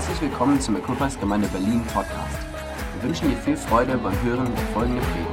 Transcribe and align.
Herzlich 0.00 0.30
willkommen 0.30 0.58
zum 0.58 0.76
Equippers 0.76 1.20
Gemeinde 1.20 1.46
Berlin 1.48 1.84
Podcast. 1.84 2.38
Wir 2.94 3.02
wünschen 3.02 3.28
dir 3.28 3.36
viel 3.36 3.54
Freude 3.54 3.98
beim 3.98 4.18
Hören 4.22 4.50
der 4.56 4.64
folgenden 4.72 5.04
Predigt. 5.04 5.28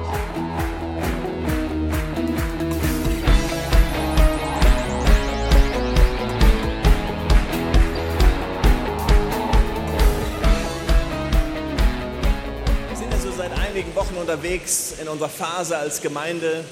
Wir 12.90 12.98
sind 12.98 13.14
ja 13.14 13.20
so 13.20 13.32
seit 13.32 13.58
einigen 13.58 13.96
Wochen 13.96 14.18
unterwegs 14.18 14.96
in 15.02 15.08
unserer 15.08 15.30
Phase 15.30 15.78
als 15.78 16.02
Gemeinde, 16.02 16.66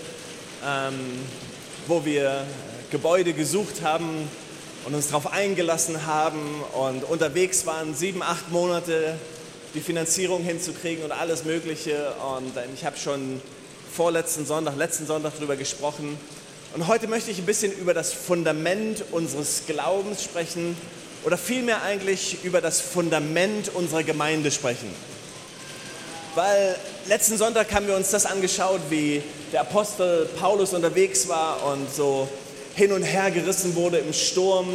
ähm, 0.68 0.96
wo 1.88 2.04
wir 2.04 2.46
Gebäude 2.92 3.32
gesucht 3.32 3.84
haben 3.84 4.28
und 4.86 4.94
uns 4.94 5.08
darauf 5.08 5.34
eingelassen 5.34 6.06
haben 6.06 6.64
und 6.74 7.04
unterwegs 7.04 7.66
waren, 7.66 7.96
sieben, 7.96 8.22
acht 8.22 8.52
Monate 8.52 9.16
die 9.74 9.82
Finanzierung 9.82 10.44
hinzukriegen 10.44 11.04
und 11.04 11.12
alles 11.12 11.44
Mögliche. 11.44 12.14
Und 12.38 12.56
ähm, 12.56 12.70
ich 12.74 12.86
habe 12.86 12.96
schon 12.98 13.42
vorletzten 13.92 14.46
Sonntag, 14.46 14.78
letzten 14.78 15.08
Sonntag 15.08 15.34
darüber 15.36 15.56
gesprochen. 15.56 16.18
Und 16.76 16.88
heute 16.88 17.08
möchte 17.08 17.32
ich 17.32 17.40
ein 17.40 17.46
bisschen 17.46 17.72
über 17.74 17.94
das 17.94 18.14
Fundament 18.14 19.04
unseres 19.12 19.64
Glaubens 19.66 20.24
sprechen 20.24 20.78
oder 21.24 21.38
vielmehr 21.38 21.82
eigentlich 21.82 22.44
über 22.44 22.62
das 22.62 22.80
Fundament 22.80 23.74
unserer 23.74 24.04
Gemeinde 24.04 24.52
sprechen. 24.52 24.90
Weil 26.36 26.76
letzten 27.08 27.38
Sonntag 27.38 27.74
haben 27.74 27.88
wir 27.88 27.96
uns 27.96 28.12
das 28.12 28.26
angeschaut, 28.26 28.82
wie 28.90 29.24
der 29.52 29.62
Apostel 29.62 30.28
Paulus 30.40 30.74
unterwegs 30.74 31.28
war 31.28 31.66
und 31.66 31.94
so 31.94 32.28
hin 32.76 32.92
und 32.92 33.04
her 33.04 33.32
gerissen 33.32 33.76
wurde 33.76 33.98
im 33.98 34.14
Sturm 34.14 34.68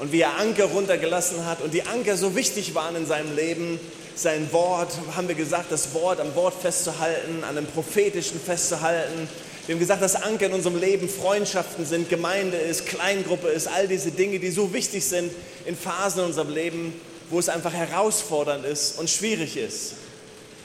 und 0.00 0.12
wie 0.12 0.20
er 0.20 0.38
Anker 0.38 0.66
runtergelassen 0.66 1.46
hat 1.46 1.62
und 1.62 1.72
die 1.72 1.84
Anker 1.84 2.16
so 2.16 2.34
wichtig 2.34 2.74
waren 2.74 2.96
in 2.96 3.06
seinem 3.06 3.34
Leben. 3.34 3.78
Sein 4.16 4.52
Wort, 4.52 4.92
haben 5.16 5.26
wir 5.26 5.34
gesagt, 5.34 5.72
das 5.72 5.92
Wort 5.92 6.20
am 6.20 6.34
Wort 6.36 6.54
festzuhalten, 6.60 7.42
an 7.48 7.56
dem 7.56 7.66
prophetischen 7.66 8.40
festzuhalten. 8.40 9.28
Wir 9.66 9.74
haben 9.74 9.80
gesagt, 9.80 10.02
dass 10.02 10.14
Anker 10.14 10.46
in 10.46 10.52
unserem 10.52 10.78
Leben 10.78 11.08
Freundschaften 11.08 11.84
sind, 11.84 12.08
Gemeinde 12.10 12.56
ist, 12.56 12.86
Kleingruppe 12.86 13.48
ist, 13.48 13.66
all 13.66 13.88
diese 13.88 14.10
Dinge, 14.10 14.38
die 14.38 14.50
so 14.50 14.72
wichtig 14.72 15.04
sind 15.04 15.32
in 15.64 15.76
Phasen 15.76 16.20
in 16.20 16.26
unserem 16.26 16.52
Leben, 16.52 16.92
wo 17.30 17.38
es 17.38 17.48
einfach 17.48 17.72
herausfordernd 17.72 18.64
ist 18.64 18.98
und 18.98 19.10
schwierig 19.10 19.56
ist. 19.56 19.94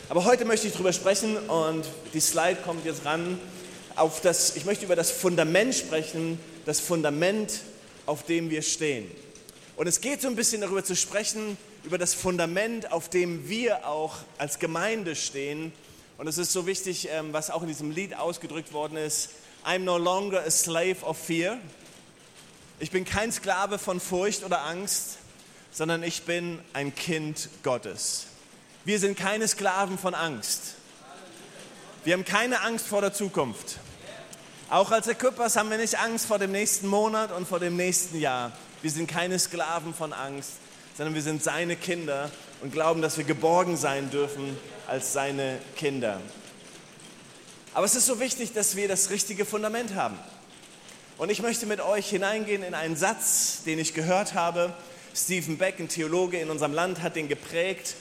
Aber 0.09 0.25
heute 0.25 0.45
möchte 0.45 0.67
ich 0.67 0.73
darüber 0.73 0.93
sprechen 0.93 1.37
und 1.37 1.85
die 2.13 2.19
Slide 2.19 2.57
kommt 2.65 2.85
jetzt 2.85 3.05
ran. 3.05 3.39
Auf 3.95 4.21
das, 4.21 4.55
ich 4.55 4.65
möchte 4.65 4.85
über 4.85 4.95
das 4.95 5.11
Fundament 5.11 5.75
sprechen, 5.75 6.39
das 6.69 6.79
Fundament, 6.79 7.61
auf 8.05 8.27
dem 8.27 8.51
wir 8.51 8.61
stehen. 8.61 9.09
Und 9.75 9.87
es 9.87 10.01
geht 10.01 10.21
so 10.21 10.27
ein 10.27 10.35
bisschen 10.35 10.61
darüber 10.61 10.83
zu 10.83 10.95
sprechen, 10.95 11.57
über 11.83 11.97
das 11.97 12.13
Fundament, 12.13 12.91
auf 12.91 13.09
dem 13.09 13.49
wir 13.49 13.87
auch 13.87 14.17
als 14.37 14.59
Gemeinde 14.59 15.15
stehen. 15.15 15.73
Und 16.19 16.27
es 16.27 16.37
ist 16.37 16.53
so 16.53 16.67
wichtig, 16.67 17.09
ähm, 17.11 17.33
was 17.33 17.49
auch 17.49 17.63
in 17.63 17.69
diesem 17.69 17.89
Lied 17.89 18.15
ausgedrückt 18.15 18.71
worden 18.71 18.97
ist. 18.97 19.29
I'm 19.65 19.79
no 19.79 19.97
longer 19.97 20.45
a 20.45 20.51
slave 20.51 20.97
of 21.01 21.17
fear. 21.17 21.57
Ich 22.79 22.91
bin 22.91 23.03
kein 23.03 23.31
Sklave 23.31 23.79
von 23.79 23.99
Furcht 23.99 24.43
oder 24.43 24.63
Angst, 24.63 25.17
sondern 25.71 26.03
ich 26.03 26.21
bin 26.21 26.59
ein 26.73 26.93
Kind 26.93 27.49
Gottes. 27.63 28.27
Wir 28.85 28.99
sind 28.99 29.17
keine 29.17 29.47
Sklaven 29.47 29.97
von 29.97 30.13
Angst. 30.13 30.75
Wir 32.03 32.13
haben 32.13 32.25
keine 32.25 32.61
Angst 32.61 32.85
vor 32.85 33.01
der 33.01 33.11
Zukunft. 33.11 33.79
Auch 34.71 34.91
als 34.91 35.07
Equippers 35.07 35.55
haben 35.55 35.71
wir 35.71 35.79
nicht 35.79 35.97
Angst 35.97 36.27
vor 36.27 36.37
dem 36.37 36.51
nächsten 36.51 36.85
Monat 36.85 37.31
und 37.31 37.47
vor 37.47 37.59
dem 37.59 37.75
nächsten 37.75 38.19
Jahr. 38.19 38.51
Wir 38.83 38.91
sind 38.91 39.09
keine 39.09 39.39
Sklaven 39.39 39.95
von 39.95 40.13
Angst, 40.13 40.51
sondern 40.95 41.15
wir 41.15 41.23
sind 41.23 41.43
seine 41.43 41.75
Kinder 41.75 42.29
und 42.61 42.71
glauben, 42.71 43.01
dass 43.01 43.17
wir 43.17 43.23
geborgen 43.23 43.77
sein 43.77 44.11
dürfen 44.11 44.55
als 44.85 45.11
seine 45.11 45.57
Kinder. 45.75 46.21
Aber 47.73 47.87
es 47.87 47.95
ist 47.95 48.05
so 48.05 48.19
wichtig, 48.19 48.53
dass 48.53 48.75
wir 48.75 48.87
das 48.87 49.09
richtige 49.09 49.43
Fundament 49.43 49.95
haben. 49.95 50.19
Und 51.17 51.31
ich 51.31 51.41
möchte 51.41 51.65
mit 51.65 51.81
euch 51.81 52.07
hineingehen 52.07 52.61
in 52.61 52.75
einen 52.75 52.95
Satz, 52.95 53.63
den 53.65 53.79
ich 53.79 53.95
gehört 53.95 54.35
habe. 54.35 54.71
Stephen 55.15 55.57
Beck, 55.57 55.79
ein 55.79 55.89
Theologe 55.89 56.39
in 56.39 56.51
unserem 56.51 56.73
Land, 56.73 57.01
hat 57.01 57.15
den 57.15 57.27
geprägt. 57.27 57.95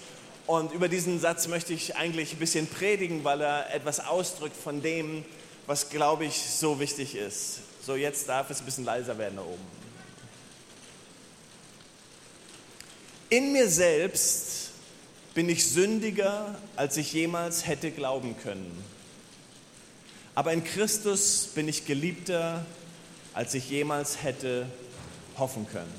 Und 0.47 0.73
über 0.73 0.89
diesen 0.89 1.19
Satz 1.19 1.49
möchte 1.49 1.73
ich 1.73 1.97
eigentlich 1.97 2.35
ein 2.35 2.39
bisschen 2.39 2.67
predigen, 2.67 3.25
weil 3.25 3.41
er 3.41 3.75
etwas 3.75 4.01
ausdrückt 4.01 4.57
von 4.63 4.83
dem, 4.83 5.25
was, 5.69 5.91
glaube 5.91 6.25
ich, 6.25 6.41
so 6.41 6.81
wichtig 6.81 7.15
ist. 7.15 7.59
So, 7.85 7.95
jetzt 7.95 8.27
darf 8.27 8.49
es 8.49 8.61
ein 8.61 8.65
bisschen 8.65 8.87
leiser 8.87 9.19
werden 9.19 9.37
da 9.37 9.43
oben. 9.43 9.67
In 13.29 13.53
mir 13.53 13.69
selbst 13.69 14.71
bin 15.35 15.47
ich 15.51 15.69
sündiger, 15.69 16.59
als 16.75 16.97
ich 16.97 17.13
jemals 17.13 17.67
hätte 17.67 17.91
glauben 17.91 18.35
können. 18.39 18.83
Aber 20.35 20.55
in 20.55 20.65
Christus 20.65 21.51
bin 21.55 21.69
ich 21.69 21.85
geliebter, 21.85 22.65
als 23.35 23.53
ich 23.53 23.69
jemals 23.69 24.23
hätte 24.23 24.65
hoffen 25.37 25.69
können. 25.69 25.93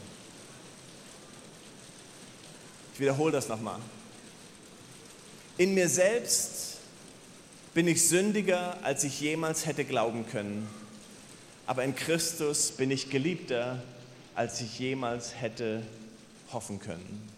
Ich 2.96 3.00
wiederhole 3.00 3.34
das 3.34 3.48
nochmal. 3.48 3.80
In 5.60 5.76
mir 5.76 5.88
selbst 5.88 6.69
bin 7.80 7.88
ich 7.88 8.10
sündiger, 8.10 8.76
als 8.84 9.06
ich 9.06 9.22
jemals 9.22 9.66
hätte 9.66 9.86
glauben 9.86 10.28
können. 10.28 10.68
Aber 11.66 11.86
in 11.86 11.96
Christus 11.96 12.74
bin 12.74 12.92
ich 12.92 13.10
geliebter, 13.10 13.82
als 14.36 14.60
ich 14.60 14.80
jemals 14.80 15.36
hätte 15.36 15.84
hoffen 16.52 16.82
können. 16.82 17.30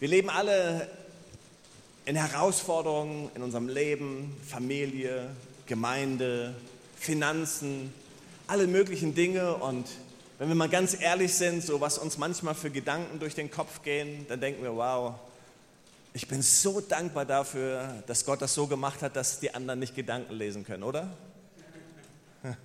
Wir 0.00 0.08
leben 0.08 0.28
alle 0.28 0.86
in 2.04 2.14
Herausforderungen 2.14 3.30
in 3.34 3.42
unserem 3.42 3.70
Leben, 3.70 4.36
Familie, 4.46 5.30
Gemeinde, 5.64 6.54
Finanzen, 6.98 7.94
alle 8.48 8.66
möglichen 8.66 9.14
Dinge. 9.14 9.54
Und 9.54 9.86
wenn 10.38 10.48
wir 10.48 10.54
mal 10.54 10.68
ganz 10.68 10.94
ehrlich 11.00 11.32
sind, 11.32 11.62
so 11.62 11.80
was 11.80 11.96
uns 11.96 12.18
manchmal 12.18 12.54
für 12.54 12.70
Gedanken 12.70 13.18
durch 13.18 13.34
den 13.34 13.50
Kopf 13.50 13.80
gehen, 13.82 14.26
dann 14.28 14.42
denken 14.42 14.62
wir, 14.62 14.76
wow, 14.76 15.14
ich 16.12 16.26
bin 16.26 16.42
so 16.42 16.80
dankbar 16.80 17.24
dafür, 17.24 18.02
dass 18.06 18.24
Gott 18.24 18.42
das 18.42 18.54
so 18.54 18.66
gemacht 18.66 19.02
hat, 19.02 19.16
dass 19.16 19.40
die 19.40 19.54
anderen 19.54 19.78
nicht 19.80 19.94
Gedanken 19.94 20.34
lesen 20.34 20.64
können, 20.64 20.82
oder? 20.82 21.08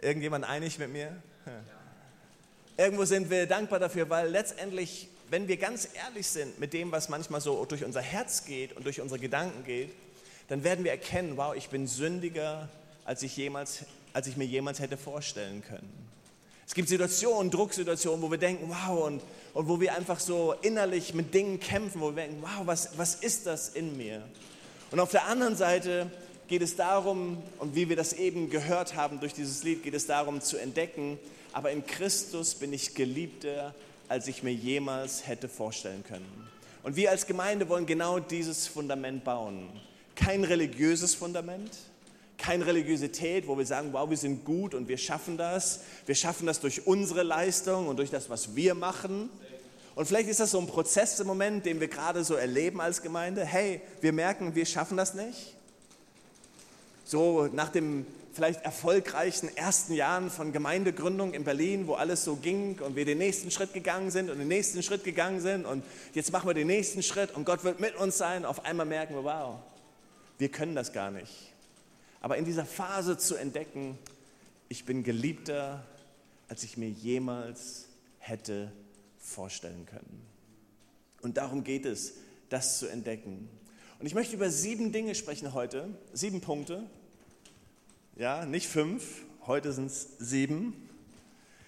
Irgendjemand 0.00 0.44
einig 0.44 0.78
mit 0.78 0.90
mir? 0.92 1.16
Irgendwo 2.76 3.04
sind 3.04 3.30
wir 3.30 3.46
dankbar 3.46 3.78
dafür, 3.78 4.08
weil 4.10 4.28
letztendlich, 4.28 5.08
wenn 5.30 5.48
wir 5.48 5.56
ganz 5.56 5.88
ehrlich 5.94 6.26
sind 6.26 6.58
mit 6.58 6.72
dem, 6.72 6.92
was 6.92 7.08
manchmal 7.08 7.40
so 7.40 7.64
durch 7.64 7.84
unser 7.84 8.02
Herz 8.02 8.44
geht 8.44 8.76
und 8.76 8.84
durch 8.84 9.00
unsere 9.00 9.20
Gedanken 9.20 9.64
geht, 9.64 9.92
dann 10.48 10.62
werden 10.64 10.84
wir 10.84 10.90
erkennen, 10.90 11.36
wow, 11.36 11.54
ich 11.54 11.68
bin 11.68 11.86
sündiger, 11.86 12.68
als 13.04 13.22
ich, 13.22 13.36
jemals, 13.36 13.84
als 14.12 14.26
ich 14.26 14.36
mir 14.36 14.44
jemals 14.44 14.80
hätte 14.80 14.96
vorstellen 14.96 15.62
können. 15.62 16.03
Es 16.66 16.74
gibt 16.74 16.88
Situationen, 16.88 17.50
Drucksituationen, 17.50 18.22
wo 18.22 18.30
wir 18.30 18.38
denken, 18.38 18.68
wow, 18.68 19.06
und, 19.06 19.22
und 19.52 19.68
wo 19.68 19.80
wir 19.80 19.94
einfach 19.94 20.18
so 20.18 20.54
innerlich 20.62 21.14
mit 21.14 21.34
Dingen 21.34 21.60
kämpfen, 21.60 22.00
wo 22.00 22.06
wir 22.06 22.24
denken, 22.24 22.42
wow, 22.42 22.66
was, 22.66 22.96
was 22.96 23.16
ist 23.16 23.46
das 23.46 23.68
in 23.68 23.96
mir? 23.96 24.22
Und 24.90 25.00
auf 25.00 25.10
der 25.10 25.26
anderen 25.26 25.56
Seite 25.56 26.10
geht 26.48 26.62
es 26.62 26.76
darum, 26.76 27.42
und 27.58 27.74
wie 27.74 27.88
wir 27.88 27.96
das 27.96 28.12
eben 28.12 28.50
gehört 28.50 28.96
haben 28.96 29.20
durch 29.20 29.34
dieses 29.34 29.62
Lied, 29.62 29.82
geht 29.82 29.94
es 29.94 30.06
darum 30.06 30.40
zu 30.40 30.56
entdecken, 30.56 31.18
aber 31.52 31.70
in 31.70 31.86
Christus 31.86 32.54
bin 32.54 32.72
ich 32.72 32.94
geliebter, 32.94 33.74
als 34.08 34.26
ich 34.28 34.42
mir 34.42 34.52
jemals 34.52 35.26
hätte 35.26 35.48
vorstellen 35.48 36.04
können. 36.04 36.48
Und 36.82 36.96
wir 36.96 37.10
als 37.10 37.26
Gemeinde 37.26 37.68
wollen 37.68 37.86
genau 37.86 38.18
dieses 38.18 38.66
Fundament 38.66 39.24
bauen. 39.24 39.68
Kein 40.14 40.44
religiöses 40.44 41.14
Fundament, 41.14 41.70
keine 42.38 42.66
Religiosität, 42.66 43.46
wo 43.46 43.56
wir 43.56 43.66
sagen, 43.66 43.92
wow, 43.92 44.08
wir 44.08 44.16
sind 44.16 44.44
gut 44.44 44.74
und 44.74 44.88
wir 44.88 44.98
schaffen 44.98 45.36
das. 45.36 45.80
Wir 46.06 46.14
schaffen 46.14 46.46
das 46.46 46.60
durch 46.60 46.86
unsere 46.86 47.22
Leistung 47.22 47.88
und 47.88 47.96
durch 47.98 48.10
das, 48.10 48.28
was 48.28 48.56
wir 48.56 48.74
machen. 48.74 49.30
Und 49.94 50.06
vielleicht 50.06 50.28
ist 50.28 50.40
das 50.40 50.50
so 50.50 50.58
ein 50.58 50.66
Prozess 50.66 51.20
im 51.20 51.26
Moment, 51.26 51.64
den 51.64 51.80
wir 51.80 51.88
gerade 51.88 52.24
so 52.24 52.34
erleben 52.34 52.80
als 52.80 53.02
Gemeinde. 53.02 53.44
Hey, 53.44 53.80
wir 54.00 54.12
merken, 54.12 54.54
wir 54.54 54.66
schaffen 54.66 54.96
das 54.96 55.14
nicht. 55.14 55.54
So 57.04 57.48
nach 57.52 57.68
dem 57.68 58.04
vielleicht 58.32 58.64
erfolgreichen 58.64 59.48
ersten 59.56 59.94
Jahren 59.94 60.28
von 60.28 60.52
Gemeindegründung 60.52 61.34
in 61.34 61.44
Berlin, 61.44 61.86
wo 61.86 61.94
alles 61.94 62.24
so 62.24 62.34
ging 62.34 62.80
und 62.80 62.96
wir 62.96 63.04
den 63.04 63.18
nächsten 63.18 63.52
Schritt 63.52 63.72
gegangen 63.72 64.10
sind 64.10 64.28
und 64.28 64.38
den 64.38 64.48
nächsten 64.48 64.82
Schritt 64.82 65.04
gegangen 65.04 65.40
sind 65.40 65.64
und 65.64 65.84
jetzt 66.14 66.32
machen 66.32 66.48
wir 66.48 66.54
den 66.54 66.66
nächsten 66.66 67.04
Schritt 67.04 67.30
und 67.36 67.44
Gott 67.44 67.62
wird 67.62 67.78
mit 67.78 67.94
uns 67.94 68.18
sein. 68.18 68.44
Auf 68.44 68.64
einmal 68.64 68.86
merken 68.86 69.14
wir, 69.14 69.22
wow, 69.22 69.58
wir 70.38 70.48
können 70.48 70.74
das 70.74 70.92
gar 70.92 71.12
nicht. 71.12 71.53
Aber 72.24 72.38
in 72.38 72.46
dieser 72.46 72.64
Phase 72.64 73.18
zu 73.18 73.34
entdecken, 73.34 73.98
ich 74.70 74.86
bin 74.86 75.02
geliebter, 75.02 75.84
als 76.48 76.64
ich 76.64 76.78
mir 76.78 76.88
jemals 76.88 77.86
hätte 78.18 78.72
vorstellen 79.18 79.84
können. 79.84 80.22
Und 81.20 81.36
darum 81.36 81.64
geht 81.64 81.84
es, 81.84 82.14
das 82.48 82.78
zu 82.78 82.86
entdecken. 82.86 83.46
Und 83.98 84.06
ich 84.06 84.14
möchte 84.14 84.36
über 84.36 84.48
sieben 84.48 84.90
Dinge 84.90 85.14
sprechen 85.14 85.52
heute, 85.52 85.98
sieben 86.14 86.40
Punkte. 86.40 86.84
Ja, 88.16 88.46
nicht 88.46 88.68
fünf, 88.68 89.04
heute 89.44 89.74
sind 89.74 89.88
es 89.88 90.16
sieben. 90.18 90.88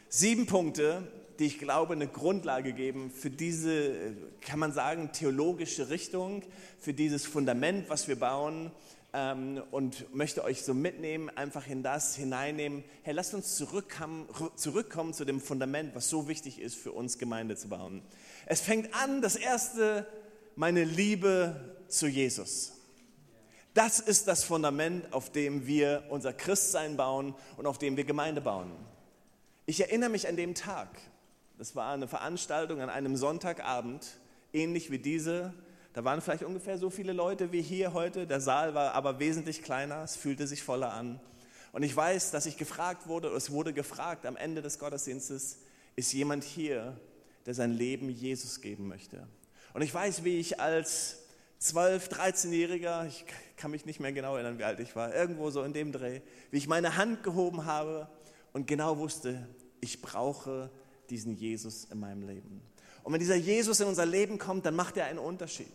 Sieben 0.08 0.46
Punkte, 0.46 1.06
die 1.38 1.44
ich 1.44 1.58
glaube, 1.58 1.92
eine 1.92 2.08
Grundlage 2.08 2.72
geben 2.72 3.10
für 3.10 3.28
diese, 3.28 3.92
kann 4.40 4.58
man 4.58 4.72
sagen, 4.72 5.10
theologische 5.12 5.90
Richtung, 5.90 6.42
für 6.80 6.94
dieses 6.94 7.26
Fundament, 7.26 7.90
was 7.90 8.08
wir 8.08 8.18
bauen 8.18 8.70
ähm, 9.12 9.62
und 9.70 10.14
möchte 10.14 10.44
euch 10.44 10.62
so 10.62 10.74
mitnehmen, 10.74 11.30
einfach 11.30 11.66
in 11.68 11.82
das 11.82 12.16
hineinnehmen. 12.16 12.84
Hey, 13.02 13.14
lasst 13.14 13.34
uns 13.34 13.56
zurückkommen, 13.56 14.28
zurückkommen 14.56 15.14
zu 15.14 15.24
dem 15.24 15.40
Fundament, 15.40 15.94
was 15.94 16.08
so 16.08 16.28
wichtig 16.28 16.60
ist 16.60 16.76
für 16.76 16.92
uns 16.92 17.18
Gemeinde 17.18 17.56
zu 17.56 17.68
bauen. 17.68 18.02
Es 18.46 18.60
fängt 18.60 18.94
an, 18.94 19.22
das 19.22 19.36
erste, 19.36 20.06
meine 20.54 20.84
Liebe 20.84 21.76
zu 21.88 22.06
Jesus. 22.06 22.72
Das 23.74 24.00
ist 24.00 24.26
das 24.26 24.42
Fundament, 24.42 25.12
auf 25.12 25.30
dem 25.30 25.66
wir 25.66 26.04
unser 26.08 26.32
Christsein 26.32 26.96
bauen 26.96 27.34
und 27.56 27.66
auf 27.66 27.76
dem 27.76 27.96
wir 27.96 28.04
Gemeinde 28.04 28.40
bauen. 28.40 28.72
Ich 29.66 29.80
erinnere 29.80 30.10
mich 30.10 30.28
an 30.28 30.36
den 30.36 30.54
Tag. 30.54 30.88
Das 31.58 31.74
war 31.74 31.92
eine 31.92 32.08
Veranstaltung 32.08 32.80
an 32.80 32.88
einem 32.88 33.16
Sonntagabend, 33.16 34.18
ähnlich 34.52 34.90
wie 34.90 34.98
diese. 34.98 35.52
Da 35.96 36.04
waren 36.04 36.20
vielleicht 36.20 36.42
ungefähr 36.42 36.76
so 36.76 36.90
viele 36.90 37.14
Leute 37.14 37.52
wie 37.52 37.62
hier 37.62 37.94
heute. 37.94 38.26
Der 38.26 38.38
Saal 38.38 38.74
war 38.74 38.92
aber 38.92 39.18
wesentlich 39.18 39.62
kleiner, 39.62 40.02
es 40.02 40.14
fühlte 40.14 40.46
sich 40.46 40.62
voller 40.62 40.92
an. 40.92 41.18
Und 41.72 41.84
ich 41.84 41.96
weiß, 41.96 42.32
dass 42.32 42.44
ich 42.44 42.58
gefragt 42.58 43.08
wurde, 43.08 43.28
es 43.28 43.50
wurde 43.50 43.72
gefragt 43.72 44.26
am 44.26 44.36
Ende 44.36 44.60
des 44.60 44.78
Gottesdienstes, 44.78 45.60
ist 45.96 46.12
jemand 46.12 46.44
hier, 46.44 47.00
der 47.46 47.54
sein 47.54 47.72
Leben 47.72 48.10
Jesus 48.10 48.60
geben 48.60 48.88
möchte? 48.88 49.26
Und 49.72 49.80
ich 49.80 49.94
weiß, 49.94 50.22
wie 50.22 50.38
ich 50.38 50.60
als 50.60 51.20
12, 51.60 52.10
13-Jähriger, 52.10 53.06
ich 53.06 53.24
kann 53.56 53.70
mich 53.70 53.86
nicht 53.86 53.98
mehr 53.98 54.12
genau 54.12 54.34
erinnern, 54.34 54.58
wie 54.58 54.64
alt 54.64 54.80
ich 54.80 54.94
war, 54.96 55.14
irgendwo 55.14 55.48
so 55.48 55.62
in 55.62 55.72
dem 55.72 55.92
Dreh, 55.92 56.20
wie 56.50 56.58
ich 56.58 56.68
meine 56.68 56.98
Hand 56.98 57.22
gehoben 57.22 57.64
habe 57.64 58.06
und 58.52 58.66
genau 58.66 58.98
wusste, 58.98 59.48
ich 59.80 60.02
brauche 60.02 60.68
diesen 61.08 61.34
Jesus 61.34 61.86
in 61.86 62.00
meinem 62.00 62.28
Leben. 62.28 62.60
Und 63.06 63.12
wenn 63.12 63.20
dieser 63.20 63.36
Jesus 63.36 63.78
in 63.78 63.86
unser 63.86 64.04
Leben 64.04 64.36
kommt, 64.36 64.66
dann 64.66 64.74
macht 64.74 64.96
er 64.96 65.04
einen 65.04 65.20
Unterschied. 65.20 65.70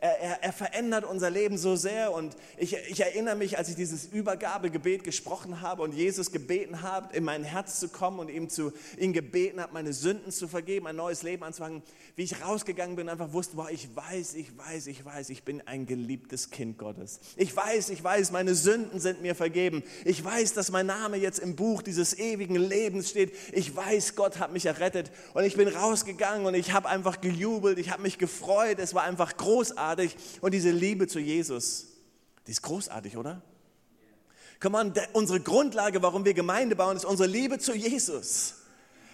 Er, 0.00 0.20
er, 0.20 0.42
er, 0.42 0.52
verändert 0.52 1.04
unser 1.04 1.30
Leben 1.30 1.56
so 1.56 1.74
sehr. 1.74 2.12
Und 2.12 2.36
ich, 2.58 2.76
ich, 2.88 3.00
erinnere 3.00 3.34
mich, 3.34 3.56
als 3.56 3.70
ich 3.70 3.76
dieses 3.76 4.06
Übergabegebet 4.06 5.04
gesprochen 5.04 5.62
habe 5.62 5.82
und 5.82 5.94
Jesus 5.94 6.32
gebeten 6.32 6.82
habe, 6.82 7.16
in 7.16 7.24
mein 7.24 7.44
Herz 7.44 7.80
zu 7.80 7.88
kommen 7.88 8.18
und 8.18 8.28
ihm, 8.28 8.50
zu, 8.50 8.72
ihn 8.98 9.14
gebeten 9.14 9.60
habe, 9.60 9.72
meine 9.72 9.94
Sünden 9.94 10.30
zu 10.32 10.48
vergeben, 10.48 10.86
ein 10.86 10.96
neues 10.96 11.22
Leben 11.22 11.44
anzufangen, 11.44 11.82
wie 12.14 12.24
ich 12.24 12.42
rausgegangen 12.42 12.96
bin, 12.96 13.08
einfach 13.08 13.32
wusste, 13.32 13.56
boah, 13.56 13.70
ich 13.70 13.88
weiß, 13.94 14.34
ich 14.34 14.56
weiß, 14.58 14.86
ich 14.88 15.04
weiß, 15.04 15.30
ich 15.30 15.44
bin 15.44 15.66
ein 15.66 15.86
geliebtes 15.86 16.50
Kind 16.50 16.76
Gottes. 16.76 17.20
Ich 17.36 17.56
weiß, 17.56 17.88
ich 17.88 18.04
weiß, 18.04 18.32
meine 18.32 18.54
Sünden 18.54 19.00
sind 19.00 19.22
mir 19.22 19.34
vergeben. 19.34 19.82
Ich 20.04 20.22
weiß, 20.22 20.52
dass 20.52 20.70
mein 20.70 20.86
Name 20.86 21.16
jetzt 21.16 21.38
im 21.38 21.56
Buch 21.56 21.80
dieses 21.80 22.18
ewigen 22.18 22.56
Lebens 22.56 23.10
steht. 23.10 23.32
Ich 23.52 23.74
weiß, 23.74 24.14
Gott 24.14 24.40
hat 24.40 24.52
mich 24.52 24.66
errettet. 24.66 25.10
Und 25.32 25.44
ich 25.44 25.56
bin 25.56 25.68
rausgegangen 25.68 26.44
und 26.44 26.54
ich 26.54 26.72
habe 26.72 26.88
einfach 26.88 27.22
gejubelt, 27.22 27.78
ich 27.78 27.90
habe 27.90 28.02
mich 28.02 28.18
gefreut. 28.18 28.78
Es 28.78 28.94
war 28.94 29.04
einfach 29.04 29.36
großartig 29.36 29.85
großartig. 29.86 30.16
Und 30.40 30.52
diese 30.52 30.70
Liebe 30.70 31.06
zu 31.06 31.18
Jesus, 31.18 31.86
die 32.46 32.52
ist 32.52 32.62
großartig, 32.62 33.16
oder? 33.16 33.42
Come 34.60 34.78
on, 34.78 34.92
unsere 35.12 35.40
Grundlage, 35.40 36.02
warum 36.02 36.24
wir 36.24 36.34
Gemeinde 36.34 36.76
bauen, 36.76 36.96
ist 36.96 37.04
unsere 37.04 37.28
Liebe 37.28 37.58
zu 37.58 37.74
Jesus. 37.74 38.54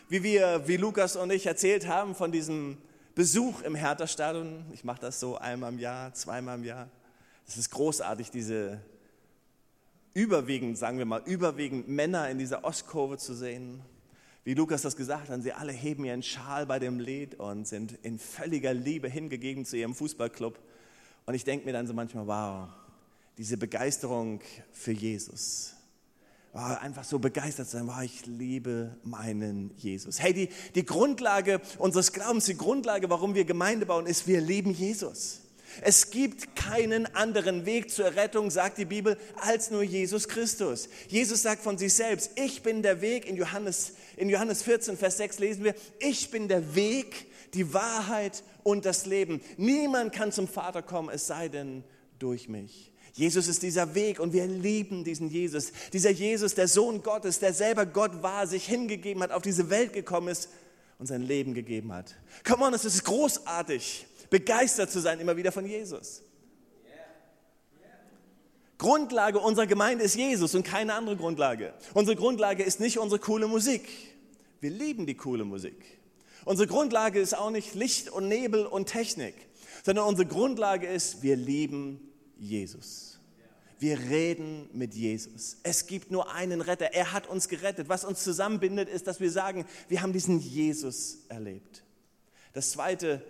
Wie 0.08 0.22
wir, 0.22 0.66
wie 0.66 0.76
Lukas 0.76 1.16
und 1.16 1.30
ich 1.30 1.46
erzählt 1.46 1.86
haben 1.88 2.14
von 2.14 2.32
diesem 2.32 2.78
Besuch 3.14 3.62
im 3.62 3.74
Hertha-Stadion. 3.74 4.64
Ich 4.72 4.84
mache 4.84 5.00
das 5.00 5.20
so 5.20 5.36
einmal 5.36 5.72
im 5.72 5.78
Jahr, 5.78 6.14
zweimal 6.14 6.58
im 6.58 6.64
Jahr. 6.64 6.88
Es 7.46 7.56
ist 7.56 7.70
großartig, 7.70 8.30
diese 8.30 8.80
überwiegend, 10.14 10.78
sagen 10.78 10.98
wir 10.98 11.06
mal, 11.06 11.22
überwiegend 11.24 11.88
Männer 11.88 12.28
in 12.30 12.38
dieser 12.38 12.64
Ostkurve 12.64 13.19
zu 13.19 13.34
sehen. 13.34 13.82
Wie 14.44 14.54
Lukas 14.54 14.82
das 14.82 14.96
gesagt 14.96 15.28
hat, 15.28 15.42
sie 15.42 15.52
alle 15.52 15.72
heben 15.72 16.04
ihren 16.04 16.22
Schal 16.22 16.66
bei 16.66 16.80
dem 16.80 16.98
Lied 16.98 17.36
und 17.36 17.68
sind 17.68 17.98
in 18.02 18.18
völliger 18.18 18.74
Liebe 18.74 19.08
hingegeben 19.08 19.64
zu 19.64 19.76
ihrem 19.76 19.94
Fußballclub. 19.94 20.58
Und 21.26 21.34
ich 21.34 21.44
denke 21.44 21.64
mir 21.64 21.72
dann 21.72 21.86
so 21.86 21.94
manchmal, 21.94 22.26
wow, 22.26 22.68
diese 23.38 23.56
Begeisterung 23.56 24.40
für 24.72 24.90
Jesus. 24.90 25.74
Wow, 26.52 26.76
einfach 26.82 27.04
so 27.04 27.18
begeistert 27.18 27.68
sein, 27.68 27.86
wow, 27.86 28.02
ich 28.02 28.26
liebe 28.26 28.96
meinen 29.04 29.72
Jesus. 29.78 30.20
Hey, 30.20 30.34
die, 30.34 30.48
die 30.74 30.84
Grundlage 30.84 31.60
unseres 31.78 32.12
Glaubens, 32.12 32.46
die 32.46 32.56
Grundlage, 32.56 33.08
warum 33.08 33.34
wir 33.34 33.44
Gemeinde 33.44 33.86
bauen, 33.86 34.06
ist, 34.06 34.26
wir 34.26 34.40
lieben 34.40 34.72
Jesus. 34.72 35.40
Es 35.80 36.10
gibt 36.10 36.54
keinen 36.54 37.06
anderen 37.14 37.64
Weg 37.64 37.90
zur 37.90 38.14
Rettung, 38.14 38.50
sagt 38.50 38.76
die 38.76 38.84
Bibel, 38.84 39.16
als 39.36 39.70
nur 39.70 39.82
Jesus 39.82 40.28
Christus. 40.28 40.88
Jesus 41.08 41.42
sagt 41.42 41.62
von 41.62 41.78
sich 41.78 41.94
selbst, 41.94 42.32
ich 42.36 42.62
bin 42.62 42.82
der 42.82 43.00
Weg. 43.00 43.24
In 43.24 43.36
Johannes, 43.36 43.94
in 44.16 44.28
Johannes 44.28 44.62
14, 44.62 44.96
Vers 44.96 45.16
6 45.16 45.38
lesen 45.38 45.64
wir, 45.64 45.74
ich 45.98 46.30
bin 46.30 46.48
der 46.48 46.74
Weg, 46.74 47.26
die 47.54 47.72
Wahrheit 47.74 48.42
und 48.62 48.84
das 48.84 49.06
Leben. 49.06 49.40
Niemand 49.56 50.12
kann 50.12 50.32
zum 50.32 50.48
Vater 50.48 50.82
kommen, 50.82 51.10
es 51.10 51.26
sei 51.26 51.48
denn 51.48 51.84
durch 52.18 52.48
mich. 52.48 52.92
Jesus 53.14 53.46
ist 53.46 53.62
dieser 53.62 53.94
Weg 53.94 54.20
und 54.20 54.32
wir 54.32 54.46
lieben 54.46 55.04
diesen 55.04 55.28
Jesus. 55.28 55.72
Dieser 55.92 56.10
Jesus, 56.10 56.54
der 56.54 56.66
Sohn 56.66 57.02
Gottes, 57.02 57.40
der 57.40 57.52
selber 57.52 57.84
Gott 57.84 58.22
war, 58.22 58.46
sich 58.46 58.64
hingegeben 58.64 59.22
hat, 59.22 59.32
auf 59.32 59.42
diese 59.42 59.68
Welt 59.68 59.92
gekommen 59.92 60.28
ist 60.28 60.48
und 60.98 61.06
sein 61.06 61.22
Leben 61.22 61.52
gegeben 61.52 61.92
hat. 61.92 62.14
Come 62.46 62.64
on, 62.64 62.74
es 62.74 62.84
ist 62.84 63.04
großartig 63.04 64.06
begeistert 64.30 64.90
zu 64.90 65.00
sein 65.00 65.20
immer 65.20 65.36
wieder 65.36 65.52
von 65.52 65.66
Jesus. 65.66 66.22
Grundlage 68.82 69.38
unserer 69.38 69.69
Gemeinde 69.69 70.02
ist 70.02 70.17
Jesus 70.17 70.56
und 70.56 70.64
keine 70.64 70.94
andere 70.94 71.17
Grundlage. 71.17 71.73
Unsere 71.94 72.17
Grundlage 72.17 72.64
ist 72.64 72.81
nicht 72.81 72.99
unsere 72.99 73.20
coole 73.20 73.46
Musik. 73.46 73.88
Wir 74.61 74.70
lieben 74.70 75.06
die 75.06 75.14
coole 75.14 75.44
Musik. 75.44 75.76
Unsere 76.44 76.67
Grundlage 76.67 77.20
ist 77.20 77.38
auch 77.38 77.50
nicht 77.50 77.76
Licht 77.76 78.11
und 78.11 78.26
Nebel 78.26 78.67
und 78.67 78.87
Technik, 78.87 79.34
sondern 79.84 80.06
unsere 80.06 80.26
Grundlage 80.26 80.88
ist, 80.88 81.23
wir 81.23 81.37
lieben 81.37 82.00
Jesus. 82.37 83.20
Wir 83.79 83.99
reden 83.99 84.69
mit 84.73 84.94
Jesus. 84.94 85.58
Es 85.62 85.87
gibt 85.87 86.11
nur 86.11 86.32
einen 86.32 86.61
Retter. 86.61 86.93
Er 86.93 87.12
hat 87.12 87.29
uns 87.29 87.49
gerettet. 87.49 87.88
Was 87.88 88.05
uns 88.05 88.25
zusammenbindet, 88.25 88.88
ist, 88.88 89.06
dass 89.06 89.20
wir 89.20 89.31
sagen, 89.31 89.64
wir 89.88 90.02
haben 90.02 90.12
diesen 90.12 90.40
Jesus 90.40 91.19
erlebt. 91.29 91.84
Das 92.52 92.73
zweite 92.73 93.23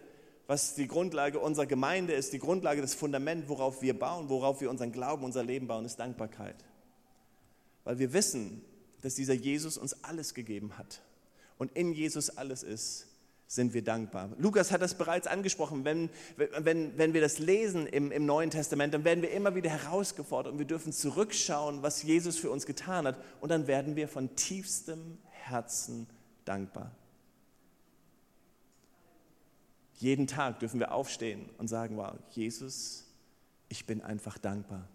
was 0.52 0.74
die 0.74 0.86
Grundlage 0.86 1.38
unserer 1.38 1.64
Gemeinde 1.64 2.12
ist, 2.12 2.34
die 2.34 2.38
Grundlage, 2.38 2.82
das 2.82 2.92
Fundament, 2.92 3.48
worauf 3.48 3.80
wir 3.80 3.98
bauen, 3.98 4.28
worauf 4.28 4.60
wir 4.60 4.68
unseren 4.68 4.92
Glauben, 4.92 5.24
unser 5.24 5.42
Leben 5.42 5.66
bauen, 5.66 5.86
ist 5.86 5.98
Dankbarkeit. 5.98 6.56
Weil 7.84 7.98
wir 7.98 8.12
wissen, 8.12 8.62
dass 9.00 9.14
dieser 9.14 9.32
Jesus 9.32 9.78
uns 9.78 10.04
alles 10.04 10.34
gegeben 10.34 10.76
hat. 10.76 11.00
Und 11.56 11.72
in 11.74 11.94
Jesus 11.94 12.36
alles 12.36 12.64
ist, 12.64 13.06
sind 13.46 13.72
wir 13.72 13.82
dankbar. 13.82 14.28
Lukas 14.36 14.70
hat 14.72 14.82
das 14.82 14.92
bereits 14.92 15.26
angesprochen. 15.26 15.86
Wenn, 15.86 16.10
wenn, 16.36 16.98
wenn 16.98 17.14
wir 17.14 17.22
das 17.22 17.38
lesen 17.38 17.86
im, 17.86 18.12
im 18.12 18.26
Neuen 18.26 18.50
Testament, 18.50 18.92
dann 18.92 19.04
werden 19.04 19.22
wir 19.22 19.30
immer 19.30 19.54
wieder 19.54 19.70
herausgefordert 19.70 20.52
und 20.52 20.58
wir 20.58 20.66
dürfen 20.66 20.92
zurückschauen, 20.92 21.82
was 21.82 22.02
Jesus 22.02 22.36
für 22.36 22.50
uns 22.50 22.66
getan 22.66 23.06
hat. 23.06 23.18
Und 23.40 23.48
dann 23.48 23.66
werden 23.68 23.96
wir 23.96 24.06
von 24.06 24.36
tiefstem 24.36 25.16
Herzen 25.30 26.06
dankbar. 26.44 26.94
Jeden 30.02 30.26
Tag 30.26 30.58
dürfen 30.58 30.80
wir 30.80 30.90
aufstehen 30.90 31.48
und 31.58 31.68
sagen, 31.68 31.96
wow, 31.96 32.14
Jesus, 32.30 33.04
ich 33.68 33.86
bin 33.86 34.00
einfach 34.00 34.36
dankbar. 34.36 34.88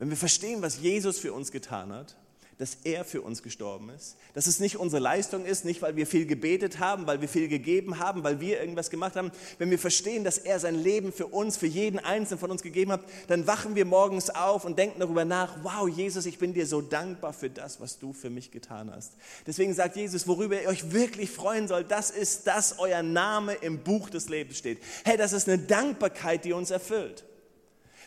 Wenn 0.00 0.10
wir 0.10 0.16
verstehen, 0.16 0.60
was 0.60 0.80
Jesus 0.80 1.20
für 1.20 1.32
uns 1.32 1.52
getan 1.52 1.92
hat, 1.92 2.16
dass 2.58 2.78
er 2.82 3.04
für 3.04 3.22
uns 3.22 3.42
gestorben 3.44 3.88
ist, 3.90 4.16
dass 4.34 4.48
es 4.48 4.58
nicht 4.58 4.76
unsere 4.76 5.00
Leistung 5.00 5.44
ist, 5.44 5.64
nicht 5.64 5.80
weil 5.80 5.94
wir 5.94 6.06
viel 6.08 6.26
gebetet 6.26 6.80
haben, 6.80 7.06
weil 7.06 7.20
wir 7.20 7.28
viel 7.28 7.46
gegeben 7.46 8.00
haben, 8.00 8.24
weil 8.24 8.40
wir 8.40 8.60
irgendwas 8.60 8.90
gemacht 8.90 9.14
haben. 9.14 9.30
Wenn 9.58 9.70
wir 9.70 9.78
verstehen, 9.78 10.24
dass 10.24 10.38
er 10.38 10.58
sein 10.58 10.74
Leben 10.74 11.12
für 11.12 11.28
uns, 11.28 11.56
für 11.56 11.66
jeden 11.66 12.00
Einzelnen 12.00 12.40
von 12.40 12.50
uns 12.50 12.62
gegeben 12.62 12.90
hat, 12.90 13.02
dann 13.28 13.46
wachen 13.46 13.76
wir 13.76 13.84
morgens 13.84 14.28
auf 14.30 14.64
und 14.64 14.76
denken 14.76 14.98
darüber 14.98 15.24
nach, 15.24 15.58
wow, 15.62 15.88
Jesus, 15.88 16.26
ich 16.26 16.38
bin 16.38 16.52
dir 16.52 16.66
so 16.66 16.80
dankbar 16.80 17.32
für 17.32 17.48
das, 17.48 17.80
was 17.80 18.00
du 18.00 18.12
für 18.12 18.28
mich 18.28 18.50
getan 18.50 18.92
hast. 18.92 19.12
Deswegen 19.46 19.72
sagt 19.72 19.94
Jesus, 19.94 20.26
worüber 20.26 20.60
ihr 20.60 20.68
euch 20.68 20.92
wirklich 20.92 21.30
freuen 21.30 21.68
sollt, 21.68 21.92
das 21.92 22.10
ist, 22.10 22.48
dass 22.48 22.80
euer 22.80 23.02
Name 23.02 23.54
im 23.54 23.84
Buch 23.84 24.10
des 24.10 24.28
Lebens 24.28 24.58
steht. 24.58 24.78
Hey, 25.04 25.16
das 25.16 25.32
ist 25.32 25.48
eine 25.48 25.58
Dankbarkeit, 25.58 26.44
die 26.44 26.52
uns 26.52 26.72
erfüllt. 26.72 27.24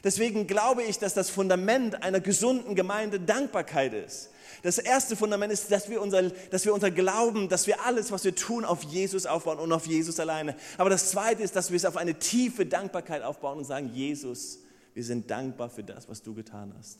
Deswegen 0.03 0.47
glaube 0.47 0.83
ich, 0.83 0.97
dass 0.97 1.13
das 1.13 1.29
Fundament 1.29 2.03
einer 2.03 2.19
gesunden 2.19 2.75
Gemeinde 2.75 3.19
Dankbarkeit 3.19 3.93
ist. 3.93 4.29
Das 4.63 4.77
erste 4.77 5.15
Fundament 5.15 5.51
ist, 5.51 5.71
dass 5.71 5.89
wir, 5.89 6.01
unser, 6.01 6.29
dass 6.29 6.65
wir 6.65 6.73
unser 6.73 6.91
Glauben, 6.91 7.49
dass 7.49 7.67
wir 7.67 7.83
alles, 7.85 8.11
was 8.11 8.23
wir 8.23 8.35
tun, 8.35 8.63
auf 8.65 8.83
Jesus 8.83 9.25
aufbauen 9.25 9.59
und 9.59 9.71
auf 9.71 9.87
Jesus 9.87 10.19
alleine. 10.19 10.55
Aber 10.77 10.89
das 10.89 11.09
zweite 11.09 11.41
ist, 11.41 11.55
dass 11.55 11.71
wir 11.71 11.77
es 11.77 11.85
auf 11.85 11.97
eine 11.97 12.15
tiefe 12.15 12.65
Dankbarkeit 12.65 13.23
aufbauen 13.23 13.59
und 13.59 13.63
sagen, 13.65 13.91
Jesus, 13.93 14.59
wir 14.93 15.03
sind 15.03 15.31
dankbar 15.31 15.69
für 15.69 15.83
das, 15.83 16.09
was 16.09 16.21
du 16.21 16.33
getan 16.33 16.73
hast. 16.77 16.99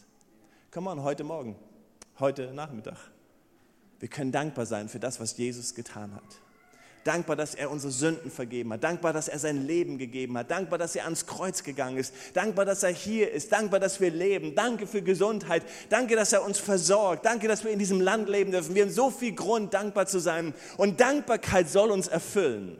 Komm 0.71 0.87
on, 0.87 1.03
heute 1.03 1.23
Morgen, 1.23 1.55
heute 2.19 2.53
Nachmittag. 2.53 2.97
Wir 3.99 4.09
können 4.09 4.31
dankbar 4.31 4.65
sein 4.65 4.89
für 4.89 4.99
das, 4.99 5.19
was 5.19 5.37
Jesus 5.37 5.75
getan 5.75 6.15
hat. 6.15 6.23
Dankbar, 7.03 7.35
dass 7.35 7.55
er 7.55 7.71
unsere 7.71 7.91
Sünden 7.91 8.29
vergeben 8.29 8.73
hat. 8.73 8.83
Dankbar, 8.83 9.11
dass 9.11 9.27
er 9.27 9.39
sein 9.39 9.65
Leben 9.65 9.97
gegeben 9.97 10.37
hat. 10.37 10.51
Dankbar, 10.51 10.77
dass 10.77 10.95
er 10.95 11.05
ans 11.05 11.25
Kreuz 11.25 11.63
gegangen 11.63 11.97
ist. 11.97 12.13
Dankbar, 12.33 12.63
dass 12.65 12.83
er 12.83 12.91
hier 12.91 13.31
ist. 13.31 13.51
Dankbar, 13.51 13.79
dass 13.79 13.99
wir 13.99 14.11
leben. 14.11 14.53
Danke 14.53 14.85
für 14.85 15.01
Gesundheit. 15.01 15.63
Danke, 15.89 16.15
dass 16.15 16.31
er 16.31 16.43
uns 16.43 16.59
versorgt. 16.59 17.25
Danke, 17.25 17.47
dass 17.47 17.63
wir 17.63 17.71
in 17.71 17.79
diesem 17.79 18.01
Land 18.01 18.29
leben 18.29 18.51
dürfen. 18.51 18.75
Wir 18.75 18.83
haben 18.83 18.91
so 18.91 19.09
viel 19.09 19.33
Grund, 19.33 19.73
dankbar 19.73 20.05
zu 20.05 20.19
sein. 20.19 20.53
Und 20.77 20.99
Dankbarkeit 20.99 21.69
soll 21.69 21.89
uns 21.89 22.07
erfüllen. 22.07 22.77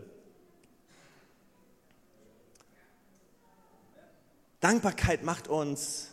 Dankbarkeit 4.60 5.24
macht 5.24 5.48
uns, 5.48 6.10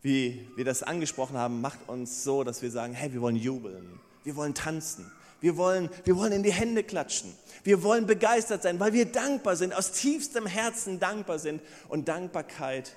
wie 0.00 0.48
wir 0.56 0.64
das 0.64 0.82
angesprochen 0.82 1.36
haben, 1.36 1.60
macht 1.60 1.86
uns 1.86 2.24
so, 2.24 2.44
dass 2.44 2.62
wir 2.62 2.70
sagen, 2.70 2.94
hey, 2.94 3.12
wir 3.12 3.20
wollen 3.20 3.36
jubeln. 3.36 4.00
Wir 4.24 4.36
wollen 4.36 4.54
tanzen. 4.54 5.12
Wir 5.40 5.56
wollen, 5.56 5.88
wir 6.04 6.16
wollen 6.16 6.32
in 6.32 6.42
die 6.42 6.52
Hände 6.52 6.82
klatschen. 6.82 7.32
Wir 7.62 7.82
wollen 7.82 8.06
begeistert 8.06 8.62
sein, 8.62 8.80
weil 8.80 8.92
wir 8.92 9.06
dankbar 9.06 9.56
sind, 9.56 9.72
aus 9.72 9.92
tiefstem 9.92 10.46
Herzen 10.46 10.98
dankbar 10.98 11.38
sind. 11.38 11.62
Und 11.88 12.08
Dankbarkeit 12.08 12.94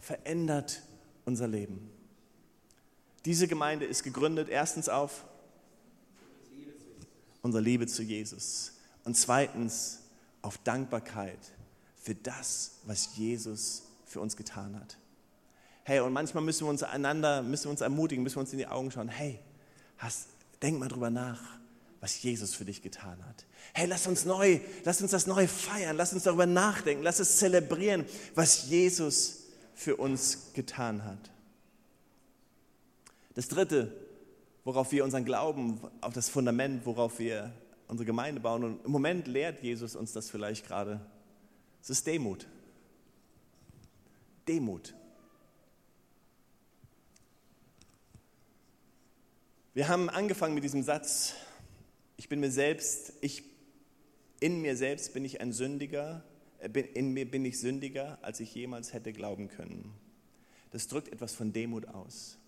verändert 0.00 0.82
unser 1.24 1.46
Leben. 1.46 1.90
Diese 3.24 3.48
Gemeinde 3.48 3.86
ist 3.86 4.02
gegründet 4.02 4.48
erstens 4.48 4.88
auf 4.88 5.24
unsere 7.42 7.62
Liebe 7.62 7.86
zu 7.86 8.02
Jesus 8.02 8.72
und 9.04 9.16
zweitens 9.16 10.00
auf 10.42 10.58
Dankbarkeit 10.58 11.38
für 11.96 12.14
das, 12.14 12.78
was 12.84 13.16
Jesus 13.16 13.84
für 14.04 14.20
uns 14.20 14.36
getan 14.36 14.78
hat. 14.78 14.98
Hey, 15.84 16.00
und 16.00 16.12
manchmal 16.12 16.42
müssen 16.42 16.66
wir 16.66 16.70
uns 16.70 16.82
einander, 16.82 17.42
müssen 17.42 17.64
wir 17.64 17.70
uns 17.70 17.80
ermutigen, 17.80 18.22
müssen 18.22 18.36
wir 18.36 18.40
uns 18.40 18.52
in 18.52 18.58
die 18.58 18.66
Augen 18.66 18.90
schauen. 18.90 19.08
Hey, 19.08 19.38
hast, 19.98 20.28
denk 20.62 20.78
mal 20.78 20.88
drüber 20.88 21.10
nach 21.10 21.58
was 22.04 22.22
Jesus 22.22 22.54
für 22.54 22.66
dich 22.66 22.82
getan 22.82 23.24
hat. 23.24 23.46
Hey, 23.72 23.86
lass 23.86 24.06
uns 24.06 24.26
neu, 24.26 24.60
lass 24.84 25.00
uns 25.00 25.12
das 25.12 25.26
neu 25.26 25.48
feiern, 25.48 25.96
lass 25.96 26.12
uns 26.12 26.24
darüber 26.24 26.44
nachdenken, 26.44 27.02
lass 27.02 27.18
es 27.18 27.38
zelebrieren, 27.38 28.04
was 28.34 28.68
Jesus 28.68 29.44
für 29.72 29.96
uns 29.96 30.52
getan 30.52 31.02
hat. 31.06 31.30
Das 33.32 33.48
dritte, 33.48 33.90
worauf 34.64 34.92
wir 34.92 35.02
unseren 35.02 35.24
Glauben, 35.24 35.80
auf 36.02 36.12
das 36.12 36.28
Fundament, 36.28 36.84
worauf 36.84 37.18
wir 37.18 37.50
unsere 37.88 38.04
Gemeinde 38.04 38.42
bauen, 38.42 38.64
und 38.64 38.84
im 38.84 38.90
Moment 38.90 39.26
lehrt 39.26 39.62
Jesus 39.62 39.96
uns 39.96 40.12
das 40.12 40.28
vielleicht 40.28 40.66
gerade, 40.66 41.00
es 41.80 41.88
ist 41.88 42.06
Demut. 42.06 42.46
Demut. 44.46 44.92
Wir 49.72 49.88
haben 49.88 50.10
angefangen 50.10 50.54
mit 50.54 50.64
diesem 50.64 50.82
Satz, 50.82 51.32
ich 52.24 52.28
bin 52.30 52.40
mir 52.40 52.50
selbst, 52.50 53.12
ich, 53.20 53.42
in 54.40 54.62
mir 54.62 54.78
selbst 54.78 55.12
bin 55.12 55.26
ich 55.26 55.42
ein 55.42 55.52
Sündiger, 55.52 56.24
äh, 56.58 56.70
in 56.94 57.12
mir 57.12 57.30
bin 57.30 57.44
ich 57.44 57.60
sündiger, 57.60 58.18
als 58.22 58.40
ich 58.40 58.54
jemals 58.54 58.94
hätte 58.94 59.12
glauben 59.12 59.48
können. 59.48 59.92
Das 60.70 60.88
drückt 60.88 61.12
etwas 61.12 61.34
von 61.34 61.52
Demut 61.52 61.86
aus. 61.86 62.38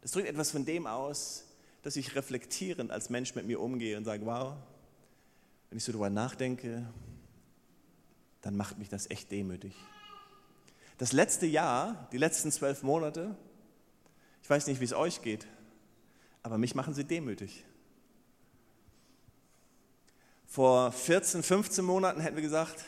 Das 0.00 0.12
drückt 0.12 0.28
etwas 0.28 0.52
von 0.52 0.64
dem 0.64 0.86
aus, 0.86 1.44
dass 1.82 1.96
ich 1.96 2.14
reflektierend 2.14 2.92
als 2.92 3.10
Mensch 3.10 3.34
mit 3.34 3.48
mir 3.48 3.60
umgehe 3.60 3.96
und 3.96 4.04
sage, 4.04 4.24
wow, 4.24 4.54
wenn 5.70 5.78
ich 5.78 5.82
so 5.82 5.90
darüber 5.90 6.08
nachdenke, 6.08 6.86
dann 8.42 8.56
macht 8.56 8.78
mich 8.78 8.90
das 8.90 9.10
echt 9.10 9.32
demütig. 9.32 9.74
Das 10.98 11.12
letzte 11.12 11.46
Jahr, 11.46 12.08
die 12.12 12.18
letzten 12.18 12.52
zwölf 12.52 12.84
Monate, 12.84 13.36
ich 14.44 14.48
weiß 14.48 14.68
nicht, 14.68 14.80
wie 14.80 14.84
es 14.84 14.92
euch 14.92 15.20
geht, 15.20 15.48
aber 16.44 16.58
mich 16.58 16.76
machen 16.76 16.94
sie 16.94 17.02
demütig. 17.02 17.64
Vor 20.56 20.90
14, 20.90 21.42
15 21.42 21.84
Monaten 21.84 22.22
hätten 22.22 22.36
wir 22.36 22.42
gesagt, 22.42 22.82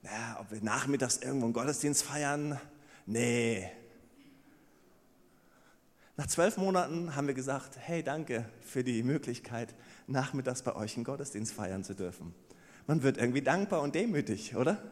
naja, 0.00 0.38
ob 0.40 0.50
wir 0.50 0.62
nachmittags 0.62 1.18
irgendwo 1.18 1.44
einen 1.44 1.52
Gottesdienst 1.52 2.02
feiern, 2.02 2.58
nee. 3.04 3.70
Nach 6.16 6.26
zwölf 6.26 6.56
Monaten 6.56 7.14
haben 7.14 7.26
wir 7.26 7.34
gesagt, 7.34 7.76
hey, 7.78 8.02
danke 8.02 8.48
für 8.62 8.82
die 8.82 9.02
Möglichkeit, 9.02 9.74
nachmittags 10.06 10.62
bei 10.62 10.74
euch 10.74 10.96
einen 10.96 11.04
Gottesdienst 11.04 11.52
feiern 11.52 11.84
zu 11.84 11.92
dürfen. 11.92 12.34
Man 12.86 13.02
wird 13.02 13.18
irgendwie 13.18 13.42
dankbar 13.42 13.82
und 13.82 13.94
demütig, 13.94 14.56
oder? 14.56 14.82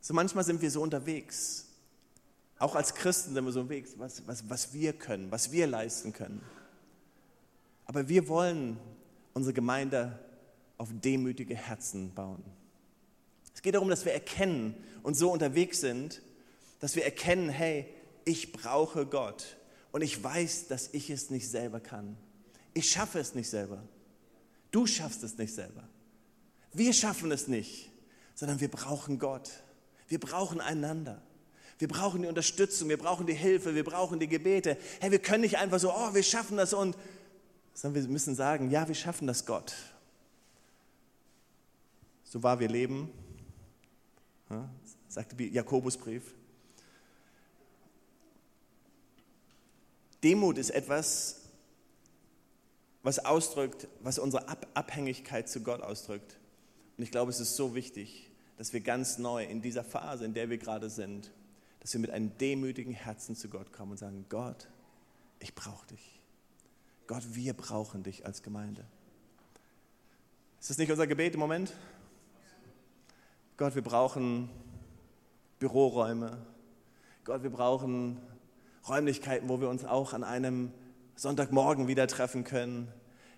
So 0.00 0.12
manchmal 0.12 0.42
sind 0.42 0.60
wir 0.60 0.72
so 0.72 0.82
unterwegs. 0.82 1.68
Auch 2.58 2.74
als 2.74 2.96
Christen 2.96 3.34
sind 3.34 3.44
wir 3.44 3.52
so 3.52 3.60
unterwegs, 3.60 3.92
was, 3.96 4.26
was, 4.26 4.50
was 4.50 4.72
wir 4.72 4.92
können, 4.92 5.30
was 5.30 5.52
wir 5.52 5.68
leisten 5.68 6.12
können. 6.12 6.42
Aber 7.84 8.08
wir 8.08 8.28
wollen 8.28 8.78
unsere 9.34 9.52
Gemeinde 9.52 10.18
auf 10.78 10.88
demütige 10.92 11.54
Herzen 11.54 12.12
bauen. 12.14 12.42
Es 13.54 13.62
geht 13.62 13.74
darum, 13.74 13.88
dass 13.88 14.04
wir 14.04 14.12
erkennen 14.12 14.74
und 15.02 15.14
so 15.14 15.30
unterwegs 15.30 15.80
sind, 15.80 16.22
dass 16.80 16.96
wir 16.96 17.04
erkennen, 17.04 17.48
hey, 17.48 17.86
ich 18.24 18.52
brauche 18.52 19.06
Gott 19.06 19.56
und 19.92 20.02
ich 20.02 20.22
weiß, 20.22 20.68
dass 20.68 20.88
ich 20.92 21.10
es 21.10 21.30
nicht 21.30 21.48
selber 21.48 21.80
kann. 21.80 22.16
Ich 22.74 22.90
schaffe 22.90 23.18
es 23.18 23.34
nicht 23.34 23.48
selber. 23.48 23.82
Du 24.70 24.86
schaffst 24.86 25.22
es 25.22 25.36
nicht 25.36 25.54
selber. 25.54 25.88
Wir 26.72 26.92
schaffen 26.92 27.30
es 27.30 27.46
nicht, 27.46 27.90
sondern 28.34 28.60
wir 28.60 28.68
brauchen 28.68 29.18
Gott. 29.18 29.50
Wir 30.08 30.18
brauchen 30.18 30.60
einander. 30.60 31.22
Wir 31.78 31.88
brauchen 31.88 32.22
die 32.22 32.28
Unterstützung, 32.28 32.88
wir 32.88 32.96
brauchen 32.96 33.26
die 33.26 33.34
Hilfe, 33.34 33.74
wir 33.74 33.84
brauchen 33.84 34.20
die 34.20 34.28
Gebete. 34.28 34.78
Hey, 35.00 35.10
wir 35.10 35.18
können 35.18 35.42
nicht 35.42 35.58
einfach 35.58 35.78
so, 35.78 35.92
oh, 35.92 36.14
wir 36.14 36.22
schaffen 36.22 36.56
das 36.56 36.72
und 36.72 36.96
sondern 37.74 38.02
wir 38.02 38.10
müssen 38.10 38.34
sagen, 38.34 38.70
ja, 38.70 38.86
wir 38.88 38.94
schaffen 38.94 39.26
das 39.26 39.46
Gott. 39.46 39.74
So 42.24 42.42
wahr 42.42 42.60
wir 42.60 42.68
leben, 42.68 43.10
ja, 44.50 44.68
sagt 45.08 45.38
Jakobusbrief. 45.38 46.34
Demut 50.22 50.56
ist 50.56 50.70
etwas, 50.70 51.40
was 53.02 53.18
ausdrückt, 53.18 53.88
was 54.00 54.18
unsere 54.18 54.48
Abhängigkeit 54.74 55.48
zu 55.48 55.62
Gott 55.62 55.82
ausdrückt. 55.82 56.38
Und 56.96 57.04
ich 57.04 57.10
glaube, 57.10 57.30
es 57.30 57.40
ist 57.40 57.56
so 57.56 57.74
wichtig, 57.74 58.30
dass 58.56 58.72
wir 58.72 58.80
ganz 58.80 59.18
neu 59.18 59.44
in 59.44 59.60
dieser 59.60 59.82
Phase, 59.82 60.24
in 60.24 60.34
der 60.34 60.48
wir 60.48 60.58
gerade 60.58 60.88
sind, 60.88 61.32
dass 61.80 61.92
wir 61.94 62.00
mit 62.00 62.10
einem 62.10 62.36
demütigen 62.38 62.92
Herzen 62.92 63.34
zu 63.34 63.48
Gott 63.48 63.72
kommen 63.72 63.92
und 63.92 63.96
sagen, 63.98 64.24
Gott, 64.28 64.68
ich 65.40 65.54
brauche 65.54 65.86
dich. 65.88 66.21
Gott, 67.06 67.22
wir 67.34 67.54
brauchen 67.54 68.02
dich 68.02 68.24
als 68.24 68.42
Gemeinde. 68.42 68.84
Ist 70.60 70.70
das 70.70 70.78
nicht 70.78 70.90
unser 70.90 71.06
Gebet 71.06 71.34
im 71.34 71.40
Moment? 71.40 71.72
Gott, 73.56 73.74
wir 73.74 73.82
brauchen 73.82 74.48
Büroräume. 75.58 76.46
Gott, 77.24 77.42
wir 77.42 77.50
brauchen 77.50 78.20
Räumlichkeiten, 78.88 79.48
wo 79.48 79.60
wir 79.60 79.68
uns 79.68 79.84
auch 79.84 80.12
an 80.12 80.24
einem 80.24 80.72
Sonntagmorgen 81.16 81.88
wieder 81.88 82.06
treffen 82.06 82.44
können. 82.44 82.88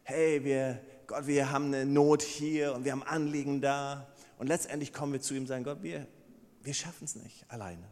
Hey, 0.02 0.44
wir, 0.44 0.80
Gott, 1.06 1.26
wir 1.26 1.50
haben 1.50 1.66
eine 1.66 1.86
Not 1.86 2.22
hier 2.22 2.74
und 2.74 2.84
wir 2.84 2.92
haben 2.92 3.02
Anliegen 3.02 3.60
da. 3.60 4.06
Und 4.38 4.46
letztendlich 4.46 4.92
kommen 4.92 5.12
wir 5.12 5.20
zu 5.20 5.34
ihm 5.34 5.42
und 5.42 5.46
sagen, 5.46 5.64
Gott, 5.64 5.82
wir, 5.82 6.06
wir 6.62 6.74
schaffen 6.74 7.04
es 7.04 7.16
nicht 7.16 7.44
alleine. 7.48 7.86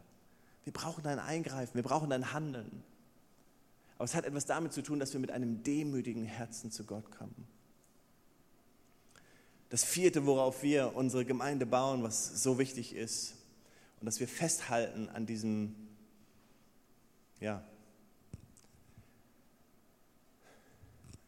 Wir 0.63 0.73
brauchen 0.73 1.03
dein 1.03 1.19
Eingreifen, 1.19 1.75
wir 1.75 1.83
brauchen 1.83 2.09
dein 2.09 2.33
Handeln. 2.33 2.83
Aber 4.03 4.09
es 4.09 4.15
hat 4.15 4.25
etwas 4.25 4.45
damit 4.45 4.73
zu 4.73 4.81
tun, 4.81 4.99
dass 4.99 5.13
wir 5.13 5.21
mit 5.21 5.31
einem 5.31 5.63
demütigen 5.63 6.25
Herzen 6.25 6.71
zu 6.71 6.83
Gott 6.83 7.09
kommen. 7.09 7.47
Das 9.69 9.85
vierte, 9.85 10.25
worauf 10.25 10.61
wir 10.61 10.93
unsere 10.93 11.23
Gemeinde 11.23 11.65
bauen, 11.65 12.03
was 12.03 12.43
so 12.43 12.59
wichtig 12.59 12.93
ist, 12.93 13.35
und 14.01 14.05
dass 14.05 14.19
wir 14.19 14.27
festhalten 14.27 15.07
an 15.07 15.25
diesem, 15.25 15.73
ja, 17.39 17.63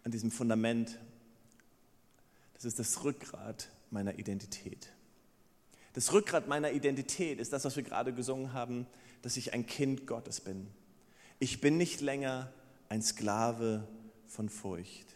an 0.03 0.11
diesem 0.11 0.29
Fundament, 0.29 0.99
das 2.55 2.65
ist 2.65 2.77
das 2.77 3.05
Rückgrat 3.05 3.69
meiner 3.89 4.19
Identität. 4.19 4.89
Das 5.93 6.11
Rückgrat 6.11 6.49
meiner 6.49 6.73
Identität 6.73 7.39
ist 7.39 7.53
das, 7.53 7.63
was 7.63 7.77
wir 7.77 7.83
gerade 7.83 8.11
gesungen 8.11 8.51
haben, 8.51 8.85
dass 9.21 9.37
ich 9.37 9.53
ein 9.53 9.65
Kind 9.65 10.05
Gottes 10.07 10.41
bin. 10.41 10.67
Ich 11.39 11.61
bin 11.61 11.77
nicht 11.77 12.01
länger 12.01 12.51
ein 12.89 13.01
Sklave 13.01 13.87
von 14.27 14.49
Furcht, 14.49 15.15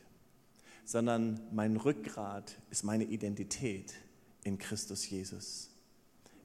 sondern 0.85 1.39
mein 1.51 1.77
Rückgrat 1.77 2.57
ist 2.71 2.83
meine 2.83 3.03
Identität 3.03 3.93
in 4.43 4.57
Christus 4.57 5.09
Jesus. 5.09 5.69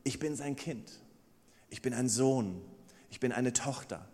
Ich 0.02 0.18
bin 0.18 0.36
sein 0.36 0.56
Kind. 0.56 1.00
Ich 1.70 1.82
bin 1.82 1.94
ein 1.94 2.08
Sohn. 2.08 2.60
Ich 3.10 3.20
bin 3.20 3.32
eine 3.32 3.52
Tochter. 3.52 4.06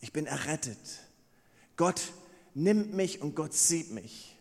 Ich 0.00 0.12
bin 0.12 0.26
errettet. 0.26 0.78
Gott 1.76 2.12
nimmt 2.54 2.94
mich 2.94 3.20
und 3.20 3.34
Gott 3.34 3.54
sieht 3.54 3.90
mich. 3.90 4.36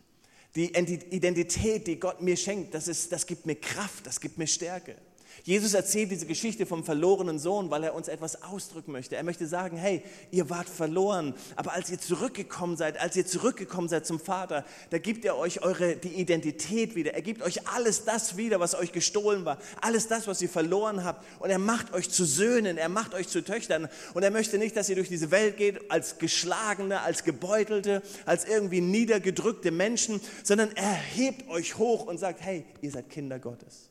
Die 0.55 0.74
Identität, 0.74 1.88
die 1.88 2.00
Gott 2.00 2.21
mir 2.21 2.38
schenkt, 2.38 2.74
das, 2.74 2.88
ist, 2.88 3.12
das 3.12 3.25
gibt 3.25 3.45
mir 3.45 3.55
Kraft, 3.55 4.07
das 4.07 4.21
gibt 4.21 4.38
mir 4.38 4.47
Stärke. 4.47 4.95
Jesus 5.44 5.74
erzählt 5.74 6.12
diese 6.12 6.25
Geschichte 6.25 6.65
vom 6.65 6.84
verlorenen 6.84 7.39
Sohn, 7.39 7.70
weil 7.70 7.84
er 7.84 7.94
uns 7.94 8.08
etwas 8.08 8.42
ausdrücken 8.44 8.92
möchte. 8.92 9.15
Er 9.15 9.24
möchte 9.24 9.48
sagen, 9.48 9.77
hey, 9.77 10.01
ihr 10.32 10.50
wart 10.50 10.70
verloren, 10.70 11.34
aber 11.56 11.74
als 11.74 11.89
ihr 11.89 12.00
zurückgekommen 12.00 12.77
seid, 12.77 13.00
als 13.00 13.15
ihr 13.15 13.25
zurückgekommen 13.25 13.89
seid 13.89 14.06
zum 14.06 14.20
Vater, 14.20 14.65
da 14.89 14.98
gibt 14.98 15.25
er 15.25 15.38
euch 15.38 15.62
eure, 15.62 15.96
die 15.96 16.20
Identität 16.20 16.96
wieder. 16.96 17.13
Er 17.13 17.22
gibt 17.22 17.42
euch 17.42 17.68
alles 17.68 18.06
das 18.06 18.38
wieder, 18.38 18.60
was 18.60 18.75
euch 18.75 18.92
gestohlen 18.92 19.46
war. 19.46 19.58
Alles 19.82 20.08
das, 20.08 20.27
was 20.27 20.42
ihr 20.42 20.50
verloren 20.50 21.04
habt. 21.04 21.25
Und 21.39 21.50
er 21.50 21.60
macht 21.60 21.94
euch 21.94 22.10
zu 22.10 22.25
Söhnen, 22.25 22.77
er 22.77 22.89
macht 22.89 23.13
euch 23.13 23.27
zu 23.27 23.44
Töchtern. 23.44 23.89
Und 24.13 24.24
er 24.24 24.32
möchte 24.32 24.58
nicht, 24.58 24.75
dass 24.75 24.89
ihr 24.89 24.96
durch 24.96 25.10
diese 25.10 25.32
Welt 25.32 25.58
geht 25.58 25.92
als 25.92 26.18
Geschlagene, 26.18 27.01
als 27.01 27.24
Gebeutelte, 27.24 28.01
als 28.25 28.46
irgendwie 28.46 28.82
niedergedrückte 28.82 29.72
Menschen, 29.72 30.22
sondern 30.44 30.72
er 30.75 30.94
hebt 30.94 31.50
euch 31.50 31.77
hoch 31.77 32.06
und 32.06 32.18
sagt, 32.18 32.42
hey, 32.42 32.65
ihr 32.82 32.92
seid 32.92 33.10
Kinder 33.10 33.39
Gottes. 33.39 33.89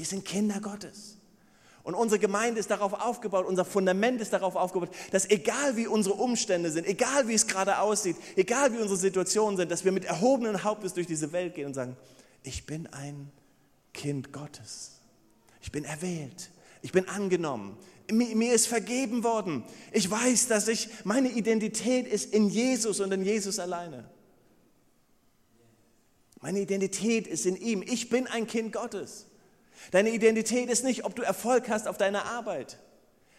Wir 0.00 0.06
sind 0.06 0.24
Kinder 0.24 0.62
Gottes. 0.62 1.18
Und 1.82 1.92
unsere 1.94 2.18
Gemeinde 2.18 2.58
ist 2.58 2.70
darauf 2.70 2.94
aufgebaut, 2.94 3.44
unser 3.44 3.66
Fundament 3.66 4.18
ist 4.22 4.32
darauf 4.32 4.56
aufgebaut, 4.56 4.88
dass 5.10 5.28
egal 5.28 5.76
wie 5.76 5.86
unsere 5.86 6.14
Umstände 6.14 6.70
sind, 6.70 6.86
egal 6.86 7.28
wie 7.28 7.34
es 7.34 7.46
gerade 7.46 7.80
aussieht, 7.80 8.16
egal 8.34 8.72
wie 8.72 8.78
unsere 8.78 8.96
Situationen 8.96 9.58
sind, 9.58 9.70
dass 9.70 9.84
wir 9.84 9.92
mit 9.92 10.06
erhobenen 10.06 10.64
Hauptes 10.64 10.94
durch 10.94 11.06
diese 11.06 11.32
Welt 11.32 11.54
gehen 11.54 11.66
und 11.66 11.74
sagen, 11.74 11.98
ich 12.42 12.64
bin 12.64 12.86
ein 12.86 13.30
Kind 13.92 14.32
Gottes. 14.32 14.92
Ich 15.60 15.70
bin 15.70 15.84
erwählt. 15.84 16.50
Ich 16.80 16.92
bin 16.92 17.06
angenommen. 17.06 17.76
Mir, 18.10 18.34
mir 18.34 18.54
ist 18.54 18.68
vergeben 18.68 19.22
worden. 19.22 19.64
Ich 19.92 20.10
weiß, 20.10 20.48
dass 20.48 20.66
ich, 20.68 20.88
meine 21.04 21.28
Identität 21.28 22.08
ist 22.08 22.32
in 22.32 22.48
Jesus 22.48 23.00
und 23.00 23.12
in 23.12 23.22
Jesus 23.22 23.58
alleine. 23.58 24.08
Meine 26.40 26.60
Identität 26.60 27.26
ist 27.26 27.44
in 27.44 27.56
ihm. 27.56 27.82
Ich 27.82 28.08
bin 28.08 28.26
ein 28.26 28.46
Kind 28.46 28.72
Gottes. 28.72 29.26
Deine 29.90 30.10
Identität 30.10 30.70
ist 30.70 30.84
nicht, 30.84 31.04
ob 31.04 31.14
du 31.14 31.22
Erfolg 31.22 31.68
hast 31.68 31.88
auf 31.88 31.98
deiner 31.98 32.26
Arbeit. 32.26 32.78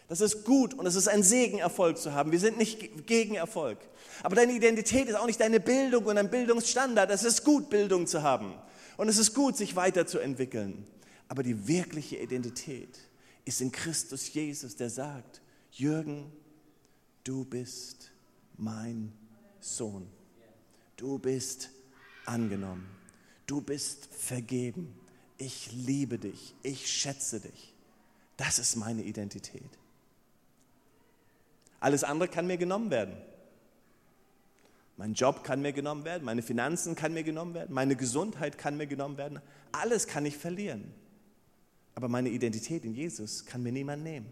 Das 0.07 0.19
ist 0.19 0.43
gut 0.43 0.73
und 0.73 0.85
es 0.85 0.95
ist 0.95 1.07
ein 1.07 1.23
Segen, 1.23 1.59
Erfolg 1.59 1.97
zu 1.97 2.13
haben. 2.13 2.33
Wir 2.33 2.39
sind 2.39 2.57
nicht 2.57 3.07
gegen 3.07 3.35
Erfolg. 3.35 3.77
Aber 4.23 4.35
deine 4.35 4.51
Identität 4.51 5.07
ist 5.07 5.15
auch 5.15 5.25
nicht 5.25 5.39
deine 5.39 5.61
Bildung 5.61 6.03
und 6.05 6.17
ein 6.17 6.29
Bildungsstandard. 6.29 7.09
Es 7.11 7.23
ist 7.23 7.45
gut, 7.45 7.69
Bildung 7.69 8.07
zu 8.07 8.21
haben. 8.21 8.53
Und 8.97 9.07
es 9.07 9.17
ist 9.17 9.33
gut, 9.33 9.55
sich 9.55 9.77
weiterzuentwickeln. 9.77 10.85
Aber 11.29 11.43
die 11.43 11.65
wirkliche 11.65 12.17
Identität 12.17 12.99
ist 13.45 13.61
in 13.61 13.71
Christus 13.71 14.33
Jesus, 14.33 14.75
der 14.75 14.89
sagt, 14.89 15.41
Jürgen, 15.71 16.29
du 17.23 17.45
bist 17.45 18.11
mein 18.57 19.13
Sohn. 19.61 20.07
Du 20.97 21.19
bist 21.19 21.69
angenommen. 22.25 22.85
Du 23.47 23.61
bist 23.61 24.09
vergeben 24.13 24.93
ich 25.41 25.71
liebe 25.71 26.19
dich, 26.19 26.53
ich 26.61 26.87
schätze 26.87 27.39
dich. 27.39 27.73
Das 28.37 28.59
ist 28.59 28.75
meine 28.75 29.01
Identität. 29.01 29.69
Alles 31.79 32.03
andere 32.03 32.29
kann 32.29 32.45
mir 32.45 32.57
genommen 32.57 32.91
werden. 32.91 33.17
Mein 34.97 35.15
Job 35.15 35.43
kann 35.43 35.63
mir 35.63 35.73
genommen 35.73 36.05
werden, 36.05 36.23
meine 36.23 36.43
Finanzen 36.43 36.95
kann 36.95 37.13
mir 37.13 37.23
genommen 37.23 37.55
werden, 37.55 37.73
meine 37.73 37.95
Gesundheit 37.95 38.59
kann 38.59 38.77
mir 38.77 38.85
genommen 38.85 39.17
werden. 39.17 39.41
Alles 39.71 40.05
kann 40.05 40.27
ich 40.27 40.37
verlieren. 40.37 40.93
Aber 41.95 42.07
meine 42.07 42.29
Identität 42.29 42.85
in 42.85 42.93
Jesus 42.93 43.45
kann 43.45 43.63
mir 43.63 43.71
niemand 43.71 44.03
nehmen. 44.03 44.27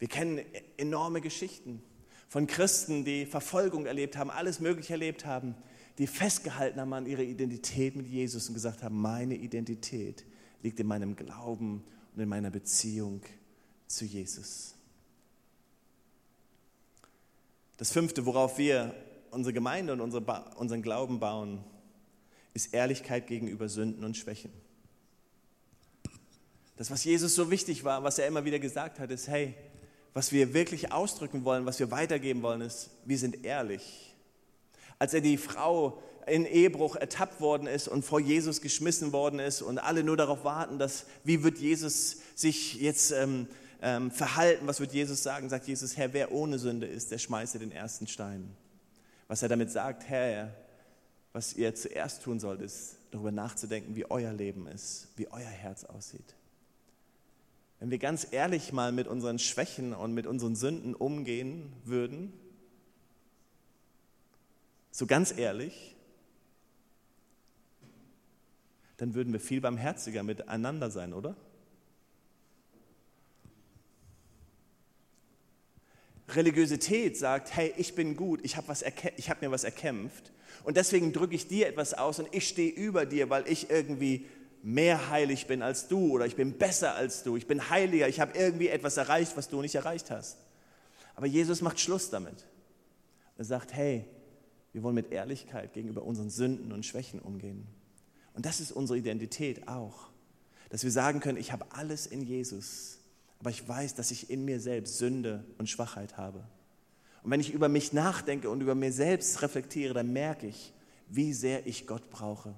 Wir 0.00 0.08
kennen 0.08 0.40
enorme 0.76 1.20
Geschichten 1.20 1.82
von 2.28 2.48
Christen, 2.48 3.04
die 3.04 3.26
Verfolgung 3.26 3.86
erlebt 3.86 4.16
haben, 4.16 4.30
alles 4.30 4.58
Mögliche 4.58 4.94
erlebt 4.94 5.24
haben, 5.24 5.54
die 5.98 6.06
festgehalten 6.06 6.80
haben 6.80 6.92
an 6.92 7.06
ihrer 7.06 7.22
Identität 7.22 7.96
mit 7.96 8.06
Jesus 8.06 8.48
und 8.48 8.54
gesagt 8.54 8.82
haben, 8.82 9.00
meine 9.00 9.34
Identität 9.34 10.24
liegt 10.62 10.78
in 10.80 10.86
meinem 10.86 11.16
Glauben 11.16 11.82
und 12.14 12.22
in 12.22 12.28
meiner 12.28 12.50
Beziehung 12.50 13.22
zu 13.86 14.04
Jesus. 14.04 14.74
Das 17.76 17.92
fünfte, 17.92 18.26
worauf 18.26 18.58
wir 18.58 18.94
unsere 19.30 19.52
Gemeinde 19.52 19.92
und 19.92 20.00
unsere, 20.00 20.24
unseren 20.56 20.82
Glauben 20.82 21.20
bauen, 21.20 21.62
ist 22.54 22.72
Ehrlichkeit 22.72 23.26
gegenüber 23.26 23.68
Sünden 23.68 24.04
und 24.04 24.16
Schwächen. 24.16 24.50
Das, 26.76 26.90
was 26.90 27.04
Jesus 27.04 27.34
so 27.34 27.50
wichtig 27.50 27.84
war, 27.84 28.02
was 28.02 28.18
er 28.18 28.26
immer 28.26 28.44
wieder 28.44 28.58
gesagt 28.58 28.98
hat, 28.98 29.10
ist, 29.10 29.28
hey, 29.28 29.54
was 30.14 30.32
wir 30.32 30.54
wirklich 30.54 30.92
ausdrücken 30.92 31.44
wollen, 31.44 31.66
was 31.66 31.78
wir 31.78 31.90
weitergeben 31.90 32.42
wollen, 32.42 32.62
ist, 32.62 32.90
wir 33.04 33.18
sind 33.18 33.44
ehrlich 33.44 34.15
als 34.98 35.14
er 35.14 35.20
die 35.20 35.36
Frau 35.36 36.02
in 36.26 36.44
Ehebruch 36.44 36.96
ertappt 36.96 37.40
worden 37.40 37.66
ist 37.66 37.86
und 37.86 38.04
vor 38.04 38.18
Jesus 38.18 38.60
geschmissen 38.60 39.12
worden 39.12 39.38
ist 39.38 39.62
und 39.62 39.78
alle 39.78 40.02
nur 40.02 40.16
darauf 40.16 40.44
warten, 40.44 40.78
dass, 40.78 41.06
wie 41.24 41.44
wird 41.44 41.58
Jesus 41.58 42.16
sich 42.34 42.80
jetzt 42.80 43.12
ähm, 43.12 43.46
ähm, 43.80 44.10
verhalten, 44.10 44.66
was 44.66 44.80
wird 44.80 44.92
Jesus 44.92 45.22
sagen, 45.22 45.48
sagt 45.48 45.68
Jesus, 45.68 45.96
Herr, 45.96 46.12
wer 46.12 46.32
ohne 46.32 46.58
Sünde 46.58 46.86
ist, 46.86 47.12
der 47.12 47.18
schmeiße 47.18 47.58
den 47.58 47.70
ersten 47.70 48.06
Stein. 48.06 48.56
Was 49.28 49.42
er 49.42 49.48
damit 49.48 49.70
sagt, 49.70 50.08
Herr, 50.08 50.52
was 51.32 51.52
ihr 51.52 51.74
zuerst 51.74 52.22
tun 52.22 52.40
sollt, 52.40 52.60
ist 52.60 52.96
darüber 53.10 53.30
nachzudenken, 53.30 53.94
wie 53.94 54.10
euer 54.10 54.32
Leben 54.32 54.66
ist, 54.66 55.08
wie 55.16 55.28
euer 55.28 55.40
Herz 55.40 55.84
aussieht. 55.84 56.34
Wenn 57.78 57.90
wir 57.90 57.98
ganz 57.98 58.26
ehrlich 58.30 58.72
mal 58.72 58.90
mit 58.90 59.06
unseren 59.06 59.38
Schwächen 59.38 59.92
und 59.92 60.14
mit 60.14 60.26
unseren 60.26 60.56
Sünden 60.56 60.94
umgehen 60.94 61.72
würden, 61.84 62.32
so 64.96 65.04
ganz 65.04 65.36
ehrlich, 65.36 65.94
dann 68.96 69.12
würden 69.12 69.30
wir 69.30 69.40
viel 69.40 69.60
barmherziger 69.60 70.22
miteinander 70.22 70.90
sein, 70.90 71.12
oder? 71.12 71.36
Religiosität 76.30 77.18
sagt, 77.18 77.54
hey, 77.54 77.74
ich 77.76 77.94
bin 77.94 78.16
gut, 78.16 78.40
ich 78.42 78.56
habe 78.56 78.72
hab 78.72 79.42
mir 79.42 79.50
was 79.50 79.64
erkämpft 79.64 80.32
und 80.64 80.78
deswegen 80.78 81.12
drücke 81.12 81.34
ich 81.34 81.46
dir 81.46 81.68
etwas 81.68 81.92
aus 81.92 82.18
und 82.18 82.34
ich 82.34 82.48
stehe 82.48 82.72
über 82.72 83.04
dir, 83.04 83.28
weil 83.28 83.46
ich 83.48 83.68
irgendwie 83.68 84.24
mehr 84.62 85.10
heilig 85.10 85.46
bin 85.46 85.60
als 85.60 85.88
du 85.88 86.12
oder 86.12 86.24
ich 86.24 86.36
bin 86.36 86.56
besser 86.56 86.94
als 86.94 87.22
du, 87.22 87.36
ich 87.36 87.46
bin 87.46 87.68
heiliger, 87.68 88.08
ich 88.08 88.18
habe 88.18 88.36
irgendwie 88.36 88.68
etwas 88.68 88.96
erreicht, 88.96 89.36
was 89.36 89.50
du 89.50 89.60
nicht 89.60 89.74
erreicht 89.74 90.10
hast. 90.10 90.38
Aber 91.14 91.26
Jesus 91.26 91.60
macht 91.60 91.80
Schluss 91.80 92.08
damit. 92.08 92.46
Er 93.36 93.44
sagt, 93.44 93.74
hey, 93.74 94.06
wir 94.76 94.82
wollen 94.82 94.94
mit 94.94 95.10
Ehrlichkeit 95.10 95.72
gegenüber 95.72 96.02
unseren 96.02 96.28
Sünden 96.28 96.70
und 96.70 96.84
Schwächen 96.84 97.18
umgehen. 97.18 97.66
Und 98.34 98.44
das 98.44 98.60
ist 98.60 98.72
unsere 98.72 98.98
Identität 98.98 99.68
auch. 99.68 100.10
Dass 100.68 100.84
wir 100.84 100.90
sagen 100.90 101.20
können, 101.20 101.38
ich 101.38 101.50
habe 101.50 101.64
alles 101.70 102.06
in 102.06 102.20
Jesus, 102.20 102.98
aber 103.40 103.48
ich 103.48 103.66
weiß, 103.66 103.94
dass 103.94 104.10
ich 104.10 104.28
in 104.28 104.44
mir 104.44 104.60
selbst 104.60 104.98
Sünde 104.98 105.46
und 105.56 105.70
Schwachheit 105.70 106.18
habe. 106.18 106.46
Und 107.22 107.30
wenn 107.30 107.40
ich 107.40 107.54
über 107.54 107.70
mich 107.70 107.94
nachdenke 107.94 108.50
und 108.50 108.60
über 108.60 108.74
mir 108.74 108.92
selbst 108.92 109.40
reflektiere, 109.40 109.94
dann 109.94 110.12
merke 110.12 110.46
ich, 110.46 110.74
wie 111.08 111.32
sehr 111.32 111.66
ich 111.66 111.86
Gott 111.86 112.10
brauche. 112.10 112.54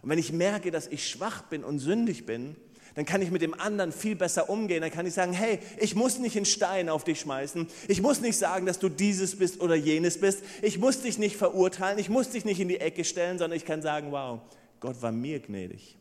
Und 0.00 0.08
wenn 0.08 0.18
ich 0.18 0.32
merke, 0.32 0.70
dass 0.70 0.86
ich 0.86 1.06
schwach 1.06 1.42
bin 1.50 1.64
und 1.64 1.80
sündig 1.80 2.24
bin, 2.24 2.56
dann 2.94 3.06
kann 3.06 3.22
ich 3.22 3.30
mit 3.30 3.42
dem 3.42 3.58
anderen 3.58 3.92
viel 3.92 4.16
besser 4.16 4.50
umgehen. 4.50 4.82
Dann 4.82 4.90
kann 4.90 5.06
ich 5.06 5.14
sagen, 5.14 5.32
hey, 5.32 5.60
ich 5.78 5.94
muss 5.94 6.18
nicht 6.18 6.36
einen 6.36 6.44
Stein 6.44 6.88
auf 6.88 7.04
dich 7.04 7.20
schmeißen. 7.20 7.66
Ich 7.88 8.02
muss 8.02 8.20
nicht 8.20 8.36
sagen, 8.36 8.66
dass 8.66 8.78
du 8.78 8.88
dieses 8.88 9.36
bist 9.36 9.60
oder 9.60 9.74
jenes 9.74 10.20
bist. 10.20 10.42
Ich 10.60 10.78
muss 10.78 11.00
dich 11.00 11.18
nicht 11.18 11.36
verurteilen. 11.36 11.98
Ich 11.98 12.10
muss 12.10 12.30
dich 12.30 12.44
nicht 12.44 12.60
in 12.60 12.68
die 12.68 12.80
Ecke 12.80 13.04
stellen, 13.04 13.38
sondern 13.38 13.56
ich 13.56 13.64
kann 13.64 13.80
sagen, 13.80 14.12
wow, 14.12 14.40
Gott 14.80 15.00
war 15.00 15.12
mir 15.12 15.40
gnädig, 15.40 15.96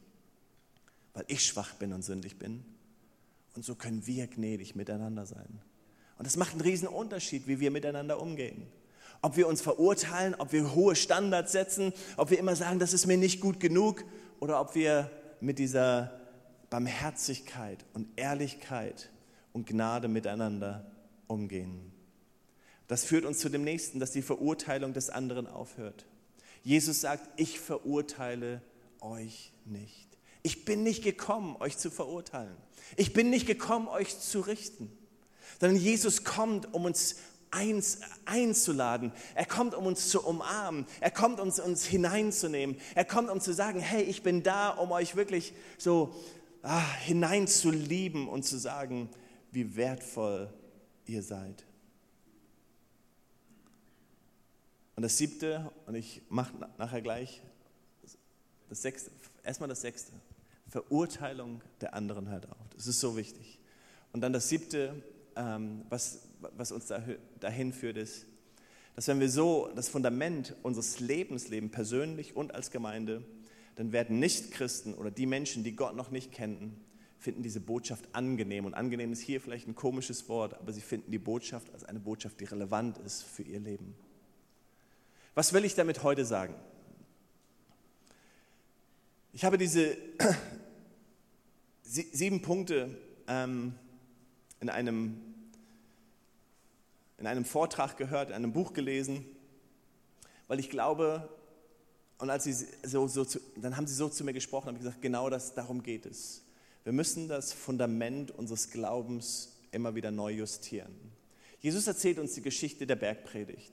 weil 1.14 1.24
ich 1.28 1.46
schwach 1.46 1.74
bin 1.76 1.94
und 1.94 2.04
sündig 2.04 2.38
bin. 2.38 2.66
Und 3.56 3.64
so 3.64 3.76
können 3.76 4.06
wir 4.06 4.28
gnädig 4.28 4.76
miteinander 4.76 5.26
sein. 5.26 5.62
Und 6.18 6.26
das 6.26 6.36
macht 6.36 6.52
einen 6.52 6.62
riesen 6.62 6.88
Unterschied, 6.88 7.48
wie 7.48 7.60
wir 7.60 7.72
miteinander 7.72 8.22
umgehen. 8.22 8.68
Ob 9.22 9.38
wir 9.38 9.48
uns 9.48 9.62
verurteilen, 9.62 10.36
ob 10.36 10.52
wir 10.52 10.74
hohe 10.74 10.96
Standards 10.96 11.52
setzen, 11.52 11.94
ob 12.18 12.32
wir 12.32 12.40
immer 12.40 12.56
sagen, 12.56 12.80
das 12.80 12.94
ist 12.94 13.06
mir 13.06 13.18
nicht 13.18 13.40
gut 13.40 13.60
genug, 13.60 14.04
oder 14.40 14.60
ob 14.60 14.76
wir 14.76 15.10
mit 15.40 15.60
dieser 15.60 16.21
Barmherzigkeit 16.72 17.86
und 17.94 18.08
Ehrlichkeit 18.16 19.10
und 19.54 19.68
Gnade 19.68 20.08
miteinander 20.08 20.90
umgehen. 21.28 21.92
Das 22.88 23.04
führt 23.04 23.26
uns 23.26 23.40
zu 23.40 23.50
dem 23.50 23.64
nächsten, 23.64 24.00
dass 24.00 24.12
die 24.12 24.22
Verurteilung 24.22 24.94
des 24.94 25.10
anderen 25.10 25.48
aufhört. 25.48 26.06
Jesus 26.64 27.02
sagt, 27.02 27.28
ich 27.36 27.60
verurteile 27.60 28.62
euch 29.02 29.52
nicht. 29.66 30.08
Ich 30.44 30.66
bin 30.66 30.82
nicht 30.84 31.04
gekommen, 31.04 31.56
euch 31.60 31.78
zu 31.78 31.92
verurteilen. 31.92 32.56
Ich 32.96 33.14
bin 33.14 33.30
nicht 33.30 33.48
gekommen, 33.48 33.88
euch 33.88 34.18
zu 34.20 34.40
richten. 34.40 34.92
Sondern 35.60 35.78
Jesus 35.78 36.24
kommt, 36.24 36.74
um 36.74 36.86
uns 36.86 37.18
eins, 37.52 38.00
einzuladen. 38.26 39.12
Er 39.36 39.46
kommt, 39.46 39.76
um 39.76 39.86
uns 39.86 40.08
zu 40.08 40.26
umarmen. 40.26 40.86
Er 41.02 41.12
kommt, 41.12 41.40
um 41.42 41.50
uns 41.50 41.86
hineinzunehmen. 41.86 42.78
Er 42.96 43.06
kommt, 43.06 43.30
um 43.30 43.42
zu 43.42 43.54
sagen, 43.54 43.82
hey, 43.82 44.04
ich 44.04 44.24
bin 44.24 44.42
da, 44.42 44.70
um 44.70 44.92
euch 44.92 45.16
wirklich 45.16 45.54
so 45.78 46.16
ah, 46.62 46.94
hinein 47.00 47.48
zu 47.48 47.72
lieben 47.72 48.28
und 48.28 48.44
zu 48.44 48.58
sagen, 48.58 49.10
wie 49.52 49.76
wertvoll 49.76 50.54
ihr 51.06 51.24
seid. 51.24 51.66
Und 54.96 55.04
das 55.04 55.18
siebte, 55.18 55.72
und 55.88 55.96
ich 55.96 56.22
mache 56.30 56.54
nachher 56.78 57.02
gleich 57.02 57.42
das 58.70 58.82
sechste, 58.82 59.12
erstmal 59.44 59.70
das 59.70 59.82
sechste. 59.82 60.14
Verurteilung 60.68 61.62
der 61.82 61.94
anderen 61.94 62.30
hört 62.30 62.50
auf. 62.50 62.70
Das 62.76 62.88
ist 62.88 63.00
so 63.00 63.18
wichtig. 63.18 63.60
Und 64.14 64.22
dann 64.22 64.32
das 64.32 64.48
siebte, 64.48 65.04
ähm, 65.36 65.86
was, 65.90 66.28
was 66.56 66.72
uns 66.72 66.92
dahin 67.40 67.74
führt, 67.74 67.98
ist, 67.98 68.26
dass 68.96 69.08
wenn 69.08 69.20
wir 69.20 69.30
so 69.30 69.70
das 69.76 69.90
Fundament 69.90 70.56
unseres 70.64 71.00
Lebens 71.00 71.50
leben, 71.50 71.72
persönlich 71.72 72.36
und 72.36 72.54
als 72.54 72.72
Gemeinde, 72.72 73.24
dann 73.82 73.94
werden 73.94 74.20
Nichtchristen 74.20 74.94
oder 74.94 75.10
die 75.10 75.26
Menschen, 75.26 75.64
die 75.64 75.76
Gott 75.76 75.96
noch 75.96 76.12
nicht 76.12 76.32
kennen, 76.32 76.80
finden 77.18 77.42
diese 77.42 77.60
Botschaft 77.60 78.14
angenehm. 78.14 78.66
Und 78.66 78.76
angenehm 78.76 79.12
ist 79.12 79.22
hier 79.22 79.42
vielleicht 79.42 79.68
ein 79.68 79.74
komisches 79.74 80.30
Wort, 80.30 80.54
aber 80.54 80.72
sie 80.72 80.82
finden 80.82 81.10
die 81.12 81.18
Botschaft 81.18 81.74
als 81.74 81.84
eine 81.84 82.00
Botschaft, 82.00 82.40
die 82.40 82.44
relevant 82.44 83.00
ist 83.00 83.24
für 83.24 83.42
ihr 83.42 83.60
Leben. 83.60 83.96
Was 85.34 85.54
will 85.54 85.66
ich 85.66 85.74
damit 85.74 86.04
heute 86.04 86.26
sagen? 86.26 86.54
Ich 89.34 89.46
habe 89.46 89.58
diese 89.58 89.98
sieben 91.82 92.44
Punkte 92.44 92.96
ähm, 93.28 93.74
in, 94.60 94.70
einem, 94.70 95.20
in 97.18 97.26
einem 97.26 97.46
Vortrag 97.46 97.98
gehört, 97.98 98.30
in 98.30 98.36
einem 98.36 98.54
Buch 98.54 98.74
gelesen, 98.74 99.26
weil 100.48 100.60
ich 100.60 100.70
glaube, 100.70 101.28
und 102.22 102.30
als 102.30 102.44
sie 102.44 102.54
so, 102.84 103.08
so 103.08 103.26
zu, 103.26 103.40
dann 103.56 103.76
haben 103.76 103.88
sie 103.88 103.96
so 103.96 104.08
zu 104.08 104.24
mir 104.24 104.34
gesprochen, 104.34 104.68
habe 104.68 104.78
ich 104.78 104.84
gesagt, 104.84 105.02
genau 105.02 105.28
das, 105.32 105.56
darum 105.56 105.82
geht 105.82 106.06
es. 106.06 106.44
Wir 106.84 106.94
müssen 106.94 107.28
das 107.28 107.52
Fundament 107.52 108.30
unseres 108.30 108.70
Glaubens 108.70 109.58
immer 109.72 109.96
wieder 109.96 110.12
neu 110.12 110.32
justieren. 110.32 110.94
Jesus 111.62 111.88
erzählt 111.88 112.20
uns 112.20 112.34
die 112.34 112.44
Geschichte 112.44 112.86
der 112.86 112.96
Bergpredigt 112.96 113.72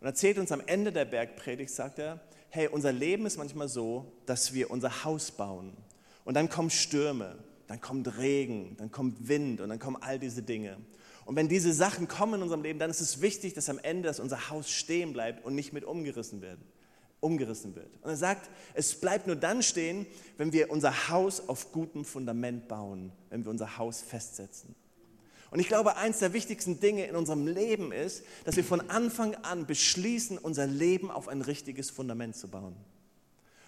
und 0.00 0.06
erzählt 0.06 0.38
uns 0.38 0.52
am 0.52 0.60
Ende 0.66 0.92
der 0.92 1.06
Bergpredigt, 1.06 1.70
sagt 1.70 1.98
er, 1.98 2.20
hey, 2.50 2.68
unser 2.68 2.92
Leben 2.92 3.24
ist 3.24 3.38
manchmal 3.38 3.68
so, 3.70 4.12
dass 4.26 4.52
wir 4.52 4.70
unser 4.70 5.04
Haus 5.04 5.30
bauen 5.30 5.72
und 6.26 6.34
dann 6.34 6.50
kommen 6.50 6.68
Stürme, 6.68 7.38
dann 7.68 7.80
kommt 7.80 8.18
Regen, 8.18 8.76
dann 8.76 8.90
kommt 8.90 9.28
Wind 9.28 9.62
und 9.62 9.70
dann 9.70 9.78
kommen 9.78 9.96
all 10.02 10.18
diese 10.18 10.42
Dinge. 10.42 10.76
Und 11.24 11.36
wenn 11.36 11.48
diese 11.48 11.72
Sachen 11.72 12.06
kommen 12.06 12.34
in 12.34 12.42
unserem 12.42 12.62
Leben, 12.62 12.78
dann 12.78 12.90
ist 12.90 13.00
es 13.00 13.22
wichtig, 13.22 13.54
dass 13.54 13.70
am 13.70 13.78
Ende 13.78 14.08
dass 14.08 14.20
unser 14.20 14.50
Haus 14.50 14.70
stehen 14.70 15.14
bleibt 15.14 15.42
und 15.46 15.54
nicht 15.54 15.72
mit 15.72 15.84
umgerissen 15.84 16.42
wird. 16.42 16.58
Umgerissen 17.20 17.74
wird. 17.74 17.90
Und 18.02 18.10
er 18.10 18.16
sagt, 18.16 18.50
es 18.74 18.94
bleibt 18.94 19.26
nur 19.26 19.36
dann 19.36 19.62
stehen, 19.62 20.06
wenn 20.36 20.52
wir 20.52 20.70
unser 20.70 21.08
Haus 21.08 21.48
auf 21.48 21.72
gutem 21.72 22.04
Fundament 22.04 22.68
bauen, 22.68 23.12
wenn 23.30 23.44
wir 23.44 23.50
unser 23.50 23.78
Haus 23.78 24.00
festsetzen. 24.00 24.74
Und 25.50 25.60
ich 25.60 25.68
glaube, 25.68 25.96
eins 25.96 26.18
der 26.18 26.32
wichtigsten 26.32 26.78
Dinge 26.78 27.06
in 27.06 27.16
unserem 27.16 27.46
Leben 27.46 27.90
ist, 27.90 28.22
dass 28.44 28.56
wir 28.56 28.64
von 28.64 28.90
Anfang 28.90 29.34
an 29.36 29.66
beschließen, 29.66 30.36
unser 30.38 30.66
Leben 30.66 31.10
auf 31.10 31.28
ein 31.28 31.40
richtiges 31.40 31.90
Fundament 31.90 32.36
zu 32.36 32.48
bauen. 32.48 32.76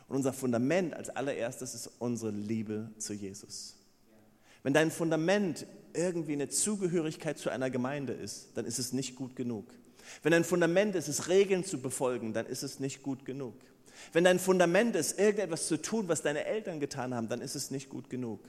Und 0.09 0.17
unser 0.17 0.33
Fundament 0.33 0.95
als 0.95 1.09
allererstes 1.09 1.75
ist 1.75 1.91
unsere 1.99 2.33
Liebe 2.33 2.91
zu 2.99 3.15
Jesus. 3.15 3.77
Wenn 4.63 4.75
dein 4.75 4.91
Fundament 4.91 5.67
irgendwie 5.95 6.35
eine 6.35 6.49
Zugehörigkeit 6.49 7.39
zu 7.39 7.49
einer 7.49 7.71
Gemeinde 7.71 8.13
ist, 8.13 8.51
dann 8.55 8.67
ist 8.67 8.79
es 8.79 8.93
nicht 8.93 9.17
gut 9.17 9.35
genug. 9.35 9.73
Wenn 10.23 10.33
dein 10.33 10.45
Fundament 10.45 10.95
ist, 10.95 11.09
es 11.09 11.29
Regeln 11.29 11.65
zu 11.65 11.81
befolgen, 11.81 12.33
dann 12.33 12.47
ist 12.47 12.63
es 12.63 12.81
nicht 12.81 13.03
gut 13.03 13.25
genug. 13.25 13.55
Wenn 14.13 14.25
dein 14.25 14.39
Fundament 14.39 14.97
ist, 14.97 15.19
irgendetwas 15.19 15.67
zu 15.67 15.81
tun, 15.81 16.09
was 16.09 16.23
deine 16.23 16.45
Eltern 16.45 16.81
getan 16.81 17.15
haben, 17.15 17.29
dann 17.29 17.41
ist 17.41 17.55
es 17.55 17.71
nicht 17.71 17.89
gut 17.89 18.09
genug 18.09 18.41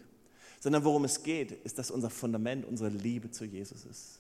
sondern 0.62 0.84
worum 0.84 1.06
es 1.06 1.24
geht, 1.24 1.52
ist, 1.52 1.80
dass 1.80 1.90
unser 1.90 2.12
Fundament 2.12 2.66
unsere 2.66 2.90
Liebe 2.90 3.32
zu 3.32 3.46
Jesus 3.46 3.84
ist, 3.84 4.20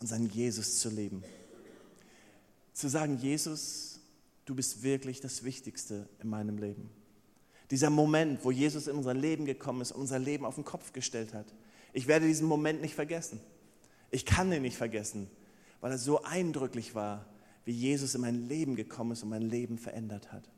unseren 0.00 0.30
Jesus 0.30 0.78
zu 0.78 0.88
leben. 0.88 1.24
Zu 2.72 2.88
sagen, 2.88 3.18
Jesus, 3.18 3.98
du 4.44 4.54
bist 4.54 4.84
wirklich 4.84 5.20
das 5.20 5.42
Wichtigste 5.42 6.08
in 6.22 6.28
meinem 6.28 6.58
Leben. 6.58 6.90
Dieser 7.72 7.90
Moment, 7.90 8.44
wo 8.44 8.52
Jesus 8.52 8.86
in 8.86 8.96
unser 8.96 9.14
Leben 9.14 9.46
gekommen 9.46 9.80
ist 9.80 9.90
und 9.90 10.02
unser 10.02 10.20
Leben 10.20 10.44
auf 10.44 10.54
den 10.54 10.64
Kopf 10.64 10.92
gestellt 10.92 11.34
hat. 11.34 11.46
Ich 11.92 12.06
werde 12.06 12.26
diesen 12.28 12.46
Moment 12.46 12.80
nicht 12.80 12.94
vergessen. 12.94 13.40
Ich 14.12 14.24
kann 14.24 14.52
ihn 14.52 14.62
nicht 14.62 14.76
vergessen, 14.76 15.28
weil 15.84 15.92
er 15.92 15.98
so 15.98 16.22
eindrücklich 16.22 16.94
war, 16.94 17.26
wie 17.66 17.72
Jesus 17.72 18.14
in 18.14 18.22
mein 18.22 18.48
Leben 18.48 18.74
gekommen 18.74 19.12
ist 19.12 19.22
und 19.22 19.28
mein 19.28 19.42
Leben 19.42 19.76
verändert 19.76 20.32
hat. 20.32 20.48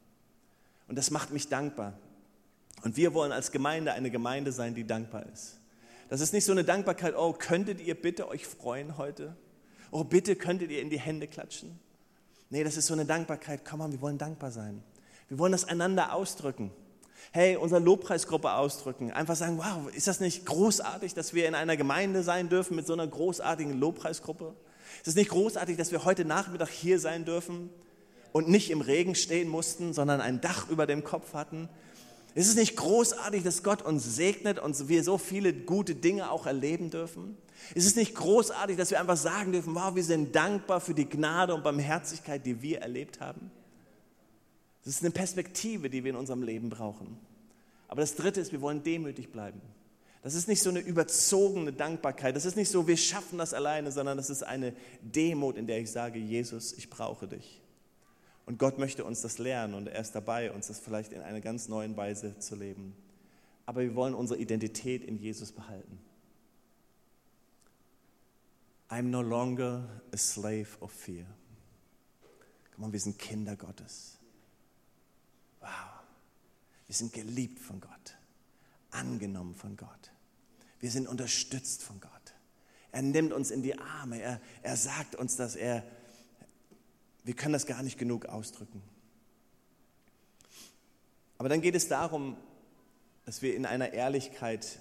Und 0.87 0.97
das 0.97 1.11
macht 1.11 1.33
mich 1.33 1.49
dankbar. 1.49 1.95
Und 2.85 2.97
wir 2.97 3.13
wollen 3.13 3.33
als 3.33 3.51
Gemeinde 3.51 3.93
eine 3.93 4.13
Gemeinde 4.13 4.53
sein, 4.53 4.77
die 4.77 4.87
dankbar 4.87 5.27
ist. 5.33 5.59
Das 6.09 6.21
ist 6.21 6.33
nicht 6.33 6.45
so 6.45 6.53
eine 6.53 6.63
Dankbarkeit, 6.63 7.17
oh, 7.17 7.33
könntet 7.33 7.81
ihr 7.81 8.01
bitte 8.01 8.29
euch 8.29 8.47
freuen 8.47 8.99
heute? 8.99 9.35
Oh, 9.91 10.05
bitte 10.05 10.37
könntet 10.37 10.71
ihr 10.71 10.81
in 10.81 10.91
die 10.91 11.01
Hände 11.01 11.27
klatschen? 11.27 11.77
Nee, 12.49 12.63
das 12.63 12.77
ist 12.77 12.87
so 12.87 12.95
eine 12.95 13.05
Dankbarkeit, 13.05 13.65
komm 13.65 13.81
mal, 13.81 13.91
wir 13.91 14.01
wollen 14.01 14.19
dankbar 14.19 14.53
sein. 14.53 14.81
Wir 15.27 15.41
wollen 15.41 15.51
das 15.51 15.65
einander 15.65 16.15
ausdrücken. 16.15 16.71
Hey, 17.33 17.57
unsere 17.57 17.81
Lobpreisgruppe 17.81 18.53
ausdrücken. 18.53 19.11
Einfach 19.11 19.35
sagen, 19.35 19.59
wow, 19.59 19.93
ist 19.93 20.07
das 20.07 20.21
nicht 20.21 20.47
großartig, 20.47 21.15
dass 21.15 21.35
wir 21.35 21.49
in 21.49 21.57
einer 21.57 21.77
Gemeinde 21.77 22.23
sein 22.23 22.49
dürfen 22.49 22.77
mit 22.77 22.87
so 22.87 22.93
einer 22.93 23.09
großartigen 23.09 23.77
Lobpreisgruppe? 23.77 24.55
Ist 25.01 25.09
es 25.09 25.15
nicht 25.15 25.31
großartig, 25.31 25.77
dass 25.77 25.93
wir 25.93 26.05
heute 26.05 26.25
Nachmittag 26.25 26.69
hier 26.69 26.99
sein 26.99 27.25
dürfen 27.25 27.71
und 28.33 28.49
nicht 28.49 28.71
im 28.71 28.81
Regen 28.81 29.15
stehen 29.15 29.49
mussten, 29.49 29.93
sondern 29.93 30.21
ein 30.21 30.41
Dach 30.41 30.69
über 30.69 30.87
dem 30.87 31.05
Kopf 31.05 31.35
hatten 31.35 31.69
ist 32.37 32.49
es 32.49 32.55
nicht 32.55 32.77
großartig, 32.77 33.45
dass 33.45 33.63
Gott 33.63 33.81
uns 33.81 34.15
segnet 34.15 34.59
und 34.59 34.91
wir 34.91 35.03
so 35.03 35.17
viele 35.17 35.55
gute 35.55 35.95
Dinge 35.95 36.31
auch 36.31 36.45
erleben 36.45 36.91
dürfen? 36.91 37.35
Ist 37.75 37.87
es 37.87 37.97
nicht 37.97 38.15
großartig, 38.15 38.77
dass 38.77 38.91
wir 38.91 39.01
einfach 39.01 39.17
sagen 39.17 39.53
dürfen, 39.53 39.75
wow, 39.75 39.95
wir 39.95 40.05
sind 40.05 40.37
dankbar 40.37 40.83
für 40.83 40.93
die 40.93 41.09
Gnade 41.09 41.55
und 41.55 41.65
Barmherzigkeit, 41.65 42.45
die 42.45 42.61
wir 42.61 42.83
erlebt 42.83 43.21
haben? 43.21 43.51
Das 44.85 44.93
ist 44.93 45.03
eine 45.03 45.13
Perspektive, 45.13 45.89
die 45.89 46.05
wir 46.05 46.11
in 46.11 46.17
unserem 46.17 46.43
Leben 46.43 46.69
brauchen. 46.69 47.17
Aber 47.89 48.03
das 48.03 48.17
Dritte 48.17 48.43
ist, 48.43 48.53
wir 48.53 48.61
wollen 48.61 48.83
demütig 48.83 49.33
bleiben. 49.33 49.63
Das 50.27 50.35
ist 50.35 50.49
nicht 50.49 50.61
so 50.61 50.71
eine 50.71 50.81
überzogene 50.81 51.73
Dankbarkeit. 51.73 52.35
Das 52.35 52.47
ist 52.47 52.57
nicht 52.57 52.69
so, 52.69 52.89
wir 52.89 52.97
schaffen 52.97 53.39
das 53.39 53.55
alleine, 53.55 53.93
sondern 53.93 54.17
das 54.17 54.29
ist 54.29 54.43
eine 54.43 54.75
Demut, 55.01 55.57
in 55.57 55.69
der 55.69 55.79
ich 55.79 55.93
sage, 55.93 56.19
Jesus, 56.19 56.73
ich 56.73 56.91
brauche 56.91 57.29
dich. 57.29 57.63
Und 58.45 58.59
Gott 58.59 58.77
möchte 58.77 59.05
uns 59.05 59.21
das 59.21 59.39
lernen 59.39 59.75
und 59.75 59.87
er 59.87 60.01
ist 60.01 60.17
dabei, 60.17 60.51
uns 60.51 60.67
das 60.67 60.81
vielleicht 60.81 61.13
in 61.13 61.23
einer 61.23 61.41
ganz 61.41 61.69
neuen 61.69 61.97
Weise 61.97 62.37
zu 62.41 62.57
leben. 62.57 62.97
Aber 63.67 63.83
wir 63.83 63.95
wollen 63.95 64.15
unsere 64.15 64.41
Identität 64.41 65.05
in 65.05 65.17
Jesus 65.17 65.53
behalten. 65.53 65.97
I'm 68.89 69.03
no 69.03 69.23
longer 69.23 69.89
a 70.13 70.17
slave 70.17 70.77
of 70.81 70.91
fear. 70.91 71.27
Komm 72.75 72.87
on, 72.87 72.93
wir 72.93 72.99
sind 72.99 73.17
Kinder 73.17 73.55
Gottes. 73.55 74.19
Wow. 75.61 75.71
Wir 76.89 76.97
sind 76.97 77.13
geliebt 77.13 77.61
von 77.61 77.81
Gott, 77.81 78.17
angenommen 78.91 79.55
von 79.55 79.77
Gott. 79.77 80.11
Wir 80.81 80.91
sind 80.91 81.09
unterstützt 81.09 81.83
von 81.83 82.01
Gott. 82.01 82.11
Er 82.93 83.03
nimmt 83.03 83.33
uns 83.33 83.51
in 83.51 83.63
die 83.63 83.79
Arme. 83.79 84.21
Er, 84.21 84.41
er 84.63 84.77
sagt 84.77 85.15
uns, 85.15 85.37
dass 85.37 85.57
er 85.57 85.85
wir 87.27 87.35
können 87.35 87.55
das 87.55 87.67
gar 87.67 87.83
nicht 87.83 87.99
genug 87.99 88.27
ausdrücken. 88.27 88.81
Aber 91.39 91.49
dann 91.49 91.61
geht 91.61 91.75
es 91.75 91.89
darum, 91.89 92.37
dass 93.25 93.43
wir 93.43 93.57
in 93.57 93.67
einer 93.67 93.93
Ehrlichkeit 93.93 94.79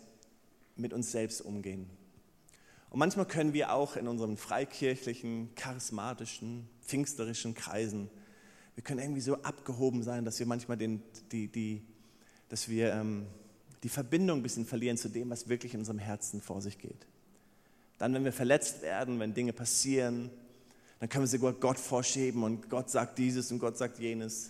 mit 0.75 0.93
uns 0.93 1.11
selbst 1.11 1.41
umgehen. 1.41 1.89
Und 2.91 2.99
manchmal 2.99 3.25
können 3.25 3.53
wir 3.53 3.73
auch 3.73 3.95
in 3.95 4.07
unseren 4.07 4.37
freikirchlichen, 4.37 5.55
charismatischen, 5.55 6.69
pfingsterischen 6.83 7.55
Kreisen, 7.55 8.11
wir 8.75 8.83
können 8.83 8.99
irgendwie 8.99 9.21
so 9.21 9.41
abgehoben 9.41 10.03
sein, 10.03 10.23
dass 10.23 10.37
wir 10.37 10.45
manchmal 10.45 10.77
den, 10.77 11.01
die, 11.31 11.47
die, 11.47 11.81
dass 12.49 12.69
wir, 12.69 12.93
ähm, 12.93 13.25
die 13.85 13.89
Verbindung 13.89 14.39
ein 14.39 14.41
bisschen 14.41 14.65
verlieren 14.65 14.97
zu 14.97 15.09
dem, 15.09 15.29
was 15.29 15.47
wirklich 15.47 15.75
in 15.75 15.81
unserem 15.81 15.99
Herzen 15.99 16.41
vor 16.41 16.59
sich 16.59 16.79
geht. 16.79 17.05
Dann, 17.99 18.15
wenn 18.15 18.25
wir 18.25 18.33
verletzt 18.33 18.81
werden, 18.81 19.19
wenn 19.19 19.35
Dinge 19.35 19.53
passieren, 19.53 20.31
dann 20.99 21.07
können 21.07 21.25
wir 21.25 21.27
sogar 21.27 21.53
Gott 21.53 21.77
vorschieben 21.77 22.41
und 22.41 22.67
Gott 22.67 22.89
sagt 22.89 23.19
dieses 23.19 23.51
und 23.51 23.59
Gott 23.59 23.77
sagt 23.77 23.99
jenes. 23.99 24.49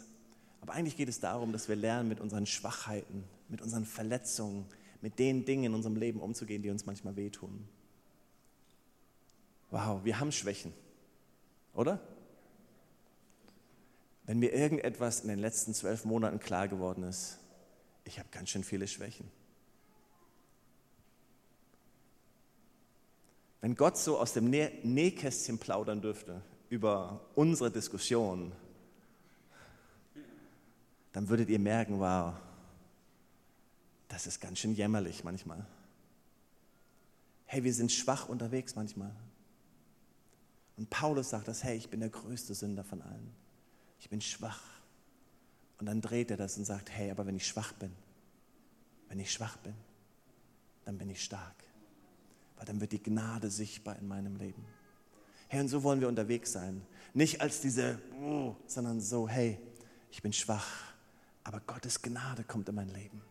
Aber 0.61 0.71
eigentlich 0.71 0.95
geht 0.95 1.09
es 1.09 1.19
darum, 1.19 1.51
dass 1.51 1.67
wir 1.67 1.75
lernen, 1.75 2.07
mit 2.07 2.21
unseren 2.21 2.45
Schwachheiten, 2.45 3.25
mit 3.49 3.61
unseren 3.61 3.83
Verletzungen, 3.83 4.67
mit 5.01 5.19
den 5.19 5.43
Dingen 5.43 5.65
in 5.65 5.73
unserem 5.73 5.97
Leben 5.97 6.21
umzugehen, 6.21 6.61
die 6.61 6.69
uns 6.69 6.85
manchmal 6.85 7.17
wehtun. 7.17 7.67
Wow, 9.69 9.99
wir 10.05 10.17
haben 10.17 10.31
Schwächen, 10.31 10.71
oder? 11.73 11.99
Wenn 14.27 14.39
mir 14.39 14.53
irgendetwas 14.53 15.19
in 15.19 15.27
den 15.27 15.39
letzten 15.39 15.73
zwölf 15.73 16.05
Monaten 16.05 16.39
klar 16.39 16.69
geworden 16.69 17.03
ist, 17.03 17.39
ich 18.05 18.19
habe 18.19 18.29
ganz 18.31 18.49
schön 18.49 18.63
viele 18.63 18.87
Schwächen. 18.87 19.29
Wenn 23.61 23.75
Gott 23.75 23.97
so 23.97 24.19
aus 24.19 24.33
dem 24.33 24.49
Nähkästchen 24.49 25.57
plaudern 25.57 26.01
dürfte 26.01 26.41
über 26.69 27.25
unsere 27.33 27.71
Diskussion, 27.71 28.51
dann 31.13 31.29
würdet 31.29 31.49
ihr 31.49 31.59
merken, 31.59 31.99
wow, 31.99 32.35
das 34.07 34.27
ist 34.27 34.39
ganz 34.39 34.59
schön 34.59 34.75
jämmerlich 34.75 35.23
manchmal. 35.23 35.65
Hey, 37.45 37.63
wir 37.63 37.73
sind 37.73 37.91
schwach 37.91 38.29
unterwegs 38.29 38.75
manchmal. 38.75 39.15
Und 40.77 40.89
Paulus 40.89 41.29
sagt 41.29 41.47
das, 41.47 41.63
hey, 41.63 41.75
ich 41.75 41.89
bin 41.89 42.01
der 42.01 42.09
größte 42.09 42.53
Sünder 42.53 42.83
von 42.83 43.01
allen. 43.01 43.33
Ich 43.99 44.09
bin 44.09 44.21
schwach. 44.21 44.74
Und 45.79 45.87
dann 45.87 46.01
dreht 46.01 46.31
er 46.31 46.37
das 46.37 46.57
und 46.57 46.65
sagt, 46.65 46.89
hey, 46.89 47.11
aber 47.11 47.25
wenn 47.25 47.35
ich 47.35 47.47
schwach 47.47 47.73
bin, 47.73 47.91
Wenn 49.09 49.19
ich 49.19 49.31
schwach 49.31 49.57
bin, 49.57 49.73
dann 50.83 50.97
bin 50.97 51.09
ich 51.09 51.23
stark. 51.23 51.55
Weil 52.57 52.65
dann 52.65 52.81
wird 52.81 52.91
die 52.91 53.01
Gnade 53.01 53.49
sichtbar 53.49 53.97
in 53.97 54.07
meinem 54.07 54.35
Leben. 54.35 54.65
Herr, 55.47 55.61
und 55.61 55.69
so 55.69 55.83
wollen 55.83 56.01
wir 56.01 56.07
unterwegs 56.07 56.51
sein. 56.51 56.81
Nicht 57.13 57.39
als 57.41 57.61
diese, 57.61 57.99
oh, 58.19 58.55
sondern 58.67 58.99
so, 58.99 59.27
hey, 59.27 59.59
ich 60.11 60.21
bin 60.21 60.33
schwach, 60.33 60.93
aber 61.43 61.59
Gottes 61.61 62.01
Gnade 62.01 62.43
kommt 62.43 62.67
in 62.69 62.75
mein 62.75 62.89
Leben. 62.89 63.21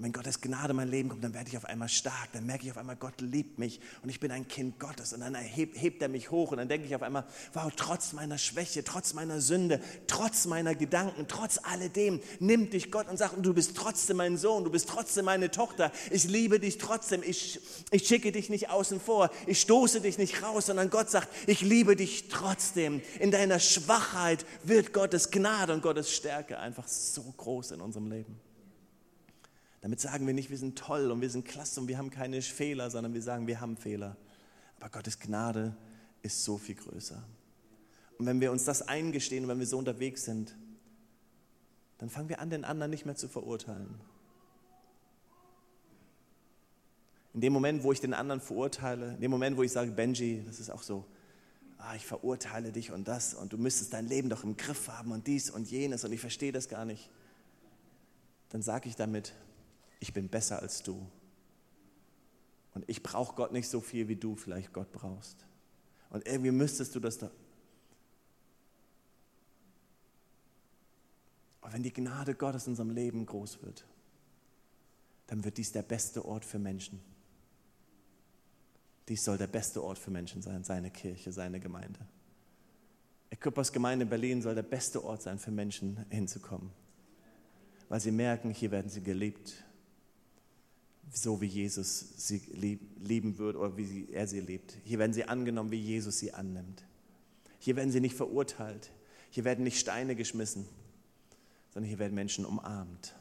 Und 0.00 0.04
wenn 0.04 0.12
Gottes 0.14 0.40
Gnade 0.40 0.70
in 0.70 0.76
mein 0.76 0.88
Leben 0.88 1.10
kommt, 1.10 1.22
dann 1.22 1.34
werde 1.34 1.50
ich 1.50 1.58
auf 1.58 1.66
einmal 1.66 1.90
stark. 1.90 2.32
Dann 2.32 2.46
merke 2.46 2.64
ich 2.64 2.70
auf 2.70 2.78
einmal, 2.78 2.96
Gott 2.96 3.20
liebt 3.20 3.58
mich 3.58 3.80
und 4.02 4.08
ich 4.08 4.18
bin 4.18 4.30
ein 4.30 4.48
Kind 4.48 4.80
Gottes. 4.80 5.12
Und 5.12 5.20
dann 5.20 5.34
hebt, 5.34 5.78
hebt 5.78 6.00
er 6.00 6.08
mich 6.08 6.30
hoch 6.30 6.52
und 6.52 6.56
dann 6.56 6.70
denke 6.70 6.86
ich 6.86 6.94
auf 6.94 7.02
einmal, 7.02 7.26
wow, 7.52 7.70
trotz 7.76 8.14
meiner 8.14 8.38
Schwäche, 8.38 8.82
trotz 8.82 9.12
meiner 9.12 9.42
Sünde, 9.42 9.78
trotz 10.06 10.46
meiner 10.46 10.74
Gedanken, 10.74 11.26
trotz 11.28 11.58
alledem 11.62 12.22
nimmt 12.38 12.72
dich 12.72 12.90
Gott 12.90 13.10
und 13.10 13.18
sagt, 13.18 13.34
du 13.44 13.52
bist 13.52 13.76
trotzdem 13.76 14.16
mein 14.16 14.38
Sohn, 14.38 14.64
du 14.64 14.70
bist 14.70 14.88
trotzdem 14.88 15.26
meine 15.26 15.50
Tochter. 15.50 15.92
Ich 16.10 16.24
liebe 16.24 16.60
dich 16.60 16.78
trotzdem. 16.78 17.22
Ich, 17.22 17.60
ich 17.90 18.08
schicke 18.08 18.32
dich 18.32 18.48
nicht 18.48 18.70
außen 18.70 19.00
vor. 19.00 19.28
Ich 19.46 19.60
stoße 19.60 20.00
dich 20.00 20.16
nicht 20.16 20.42
raus, 20.42 20.64
sondern 20.64 20.88
Gott 20.88 21.10
sagt, 21.10 21.28
ich 21.46 21.60
liebe 21.60 21.94
dich 21.94 22.28
trotzdem. 22.30 23.02
In 23.18 23.30
deiner 23.30 23.58
Schwachheit 23.58 24.46
wird 24.64 24.94
Gottes 24.94 25.30
Gnade 25.30 25.74
und 25.74 25.82
Gottes 25.82 26.10
Stärke 26.10 26.58
einfach 26.58 26.88
so 26.88 27.34
groß 27.36 27.72
in 27.72 27.82
unserem 27.82 28.10
Leben. 28.10 28.40
Damit 29.80 30.00
sagen 30.00 30.26
wir 30.26 30.34
nicht, 30.34 30.50
wir 30.50 30.58
sind 30.58 30.78
toll 30.78 31.10
und 31.10 31.20
wir 31.20 31.30
sind 31.30 31.46
klasse 31.46 31.80
und 31.80 31.88
wir 31.88 31.96
haben 31.96 32.10
keine 32.10 32.42
Fehler, 32.42 32.90
sondern 32.90 33.14
wir 33.14 33.22
sagen, 33.22 33.46
wir 33.46 33.60
haben 33.60 33.76
Fehler. 33.76 34.16
Aber 34.78 34.90
Gottes 34.90 35.18
Gnade 35.18 35.76
ist 36.22 36.44
so 36.44 36.58
viel 36.58 36.74
größer. 36.74 37.22
Und 38.18 38.26
wenn 38.26 38.40
wir 38.40 38.52
uns 38.52 38.64
das 38.64 38.82
eingestehen 38.82 39.44
und 39.44 39.50
wenn 39.50 39.58
wir 39.58 39.66
so 39.66 39.78
unterwegs 39.78 40.24
sind, 40.24 40.54
dann 41.98 42.10
fangen 42.10 42.28
wir 42.28 42.40
an, 42.40 42.50
den 42.50 42.64
anderen 42.64 42.90
nicht 42.90 43.06
mehr 43.06 43.16
zu 43.16 43.28
verurteilen. 43.28 44.00
In 47.32 47.40
dem 47.40 47.52
Moment, 47.52 47.82
wo 47.82 47.92
ich 47.92 48.00
den 48.00 48.12
anderen 48.12 48.40
verurteile, 48.40 49.14
in 49.14 49.20
dem 49.20 49.30
Moment, 49.30 49.56
wo 49.56 49.62
ich 49.62 49.72
sage, 49.72 49.92
Benji, 49.92 50.42
das 50.46 50.60
ist 50.60 50.68
auch 50.70 50.82
so, 50.82 51.06
ah, 51.78 51.94
ich 51.94 52.04
verurteile 52.04 52.72
dich 52.72 52.90
und 52.90 53.08
das 53.08 53.34
und 53.34 53.52
du 53.52 53.58
müsstest 53.58 53.92
dein 53.92 54.06
Leben 54.06 54.28
doch 54.28 54.44
im 54.44 54.56
Griff 54.56 54.88
haben 54.88 55.12
und 55.12 55.26
dies 55.26 55.50
und 55.50 55.70
jenes 55.70 56.04
und 56.04 56.12
ich 56.12 56.20
verstehe 56.20 56.52
das 56.52 56.68
gar 56.68 56.84
nicht, 56.84 57.10
dann 58.50 58.62
sage 58.62 58.88
ich 58.88 58.96
damit, 58.96 59.32
ich 60.00 60.12
bin 60.12 60.28
besser 60.28 60.60
als 60.60 60.82
du. 60.82 61.06
Und 62.74 62.88
ich 62.88 63.02
brauche 63.02 63.34
Gott 63.34 63.52
nicht 63.52 63.68
so 63.68 63.80
viel, 63.80 64.08
wie 64.08 64.16
du 64.16 64.34
vielleicht 64.36 64.72
Gott 64.72 64.90
brauchst. 64.92 65.44
Und 66.08 66.26
irgendwie 66.26 66.50
müsstest 66.50 66.94
du 66.94 67.00
das 67.00 67.18
da. 67.18 67.30
Aber 71.60 71.72
wenn 71.74 71.82
die 71.82 71.92
Gnade 71.92 72.34
Gottes 72.34 72.66
in 72.66 72.72
unserem 72.72 72.90
Leben 72.90 73.26
groß 73.26 73.62
wird, 73.62 73.84
dann 75.26 75.44
wird 75.44 75.58
dies 75.58 75.70
der 75.70 75.82
beste 75.82 76.24
Ort 76.24 76.44
für 76.44 76.58
Menschen. 76.58 77.00
Dies 79.08 79.24
soll 79.24 79.38
der 79.38 79.46
beste 79.46 79.82
Ort 79.82 79.98
für 79.98 80.10
Menschen 80.10 80.40
sein, 80.42 80.64
seine 80.64 80.90
Kirche, 80.90 81.32
seine 81.32 81.60
Gemeinde. 81.60 82.00
Equippers 83.30 83.72
Gemeinde 83.72 84.04
in 84.04 84.08
Berlin 84.08 84.42
soll 84.42 84.54
der 84.54 84.62
beste 84.62 85.04
Ort 85.04 85.22
sein, 85.22 85.38
für 85.38 85.50
Menschen 85.50 86.04
hinzukommen. 86.10 86.72
Weil 87.88 88.00
sie 88.00 88.10
merken, 88.10 88.50
hier 88.50 88.70
werden 88.70 88.88
sie 88.88 89.02
geliebt, 89.02 89.64
so 91.12 91.40
wie 91.40 91.46
Jesus 91.46 92.04
sie 92.16 92.40
lieben 93.00 93.38
würde 93.38 93.58
oder 93.58 93.76
wie 93.76 94.08
er 94.12 94.26
sie 94.26 94.40
liebt. 94.40 94.76
Hier 94.84 94.98
werden 94.98 95.12
sie 95.12 95.24
angenommen, 95.24 95.70
wie 95.70 95.80
Jesus 95.80 96.18
sie 96.18 96.32
annimmt. 96.32 96.84
Hier 97.58 97.76
werden 97.76 97.90
sie 97.90 98.00
nicht 98.00 98.14
verurteilt. 98.14 98.90
Hier 99.30 99.44
werden 99.44 99.64
nicht 99.64 99.78
Steine 99.78 100.16
geschmissen, 100.16 100.66
sondern 101.72 101.88
hier 101.88 101.98
werden 101.98 102.14
Menschen 102.14 102.44
umarmt, 102.44 103.14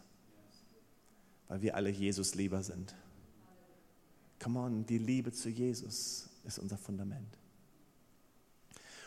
weil 1.47 1.62
wir 1.62 1.75
alle 1.75 1.89
Jesus 1.89 2.36
lieber 2.36 2.63
sind. 2.63 2.95
Come 4.41 4.60
on, 4.60 4.86
die 4.86 4.97
Liebe 4.97 5.32
zu 5.32 5.49
Jesus 5.49 6.30
ist 6.45 6.60
unser 6.60 6.78
Fundament. 6.78 7.38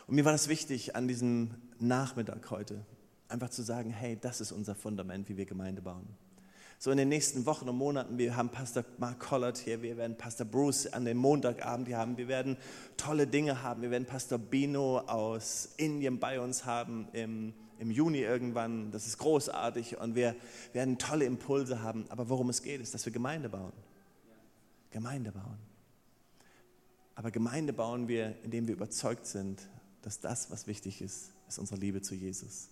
Und 0.06 0.16
mir 0.16 0.24
war 0.24 0.32
das 0.32 0.48
wichtig 0.48 0.94
an 0.94 1.08
diesem 1.08 1.54
Nachmittag 1.78 2.50
heute, 2.50 2.84
einfach 3.28 3.50
zu 3.50 3.62
sagen, 3.62 3.90
hey, 3.90 4.18
das 4.20 4.40
ist 4.40 4.52
unser 4.52 4.74
Fundament, 4.74 5.28
wie 5.28 5.36
wir 5.36 5.46
Gemeinde 5.46 5.82
bauen 5.82 6.06
so 6.82 6.90
in 6.90 6.96
den 6.96 7.10
nächsten 7.10 7.46
Wochen 7.46 7.68
und 7.68 7.76
Monaten. 7.76 8.18
Wir 8.18 8.34
haben 8.34 8.48
Pastor 8.48 8.84
Mark 8.98 9.20
Collard 9.20 9.56
hier, 9.56 9.82
wir 9.82 9.96
werden 9.96 10.16
Pastor 10.16 10.44
Bruce 10.44 10.88
an 10.88 11.04
dem 11.04 11.16
Montagabend 11.16 11.86
hier 11.86 11.96
haben, 11.96 12.16
wir 12.16 12.26
werden 12.26 12.56
tolle 12.96 13.28
Dinge 13.28 13.62
haben, 13.62 13.82
wir 13.82 13.92
werden 13.92 14.04
Pastor 14.04 14.36
Bino 14.36 14.98
aus 14.98 15.74
Indien 15.76 16.18
bei 16.18 16.40
uns 16.40 16.64
haben 16.64 17.06
im, 17.12 17.54
im 17.78 17.92
Juni 17.92 18.18
irgendwann. 18.18 18.90
Das 18.90 19.06
ist 19.06 19.18
großartig 19.18 19.98
und 20.00 20.16
wir 20.16 20.34
werden 20.72 20.98
tolle 20.98 21.24
Impulse 21.24 21.84
haben. 21.84 22.04
Aber 22.08 22.28
worum 22.28 22.50
es 22.50 22.64
geht, 22.64 22.80
ist, 22.80 22.94
dass 22.94 23.04
wir 23.04 23.12
Gemeinde 23.12 23.48
bauen. 23.48 23.72
Gemeinde 24.90 25.30
bauen. 25.30 25.60
Aber 27.14 27.30
Gemeinde 27.30 27.72
bauen 27.72 28.08
wir, 28.08 28.34
indem 28.42 28.66
wir 28.66 28.74
überzeugt 28.74 29.26
sind, 29.26 29.68
dass 30.00 30.18
das, 30.18 30.50
was 30.50 30.66
wichtig 30.66 31.00
ist, 31.00 31.30
ist 31.46 31.60
unsere 31.60 31.78
Liebe 31.78 32.02
zu 32.02 32.16
Jesus. 32.16 32.70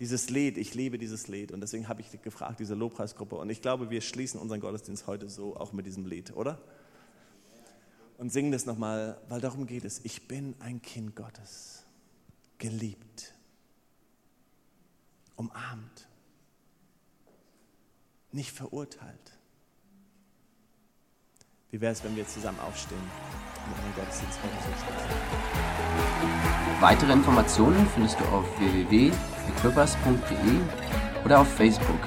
Dieses 0.00 0.28
Lied, 0.28 0.58
ich 0.58 0.74
liebe 0.74 0.98
dieses 0.98 1.28
Lied 1.28 1.52
und 1.52 1.60
deswegen 1.60 1.88
habe 1.88 2.00
ich 2.00 2.10
gefragt, 2.20 2.58
diese 2.58 2.74
Lobpreisgruppe 2.74 3.36
und 3.36 3.48
ich 3.50 3.62
glaube, 3.62 3.90
wir 3.90 4.00
schließen 4.00 4.40
unseren 4.40 4.60
Gottesdienst 4.60 5.06
heute 5.06 5.28
so 5.28 5.56
auch 5.56 5.72
mit 5.72 5.86
diesem 5.86 6.06
Lied, 6.06 6.34
oder? 6.34 6.60
Und 8.18 8.32
singen 8.32 8.50
das 8.50 8.66
nochmal, 8.66 9.20
weil 9.28 9.40
darum 9.40 9.66
geht 9.66 9.84
es. 9.84 10.00
Ich 10.04 10.26
bin 10.26 10.54
ein 10.58 10.82
Kind 10.82 11.14
Gottes, 11.14 11.84
geliebt, 12.58 13.34
umarmt, 15.36 16.08
nicht 18.32 18.50
verurteilt. 18.50 19.33
Wie 21.74 21.80
wäre 21.80 21.90
es, 21.90 22.04
wenn 22.04 22.14
wir 22.14 22.24
zusammen 22.24 22.60
aufstehen 22.60 23.02
und 23.66 23.72
unseren 23.72 23.92
Gottesdienst 23.96 24.38
so 24.38 24.42
Weitere 26.80 27.12
Informationen 27.12 27.84
findest 27.92 28.20
du 28.20 28.24
auf 28.26 28.44
www.equippers.de 28.60 30.60
oder 31.24 31.40
auf 31.40 31.52
Facebook 31.52 31.98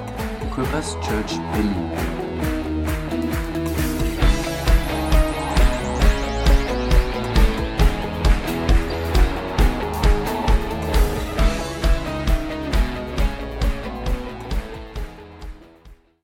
Equippers 0.41 0.93
Church 1.01 1.37
Berlin. 1.51 2.16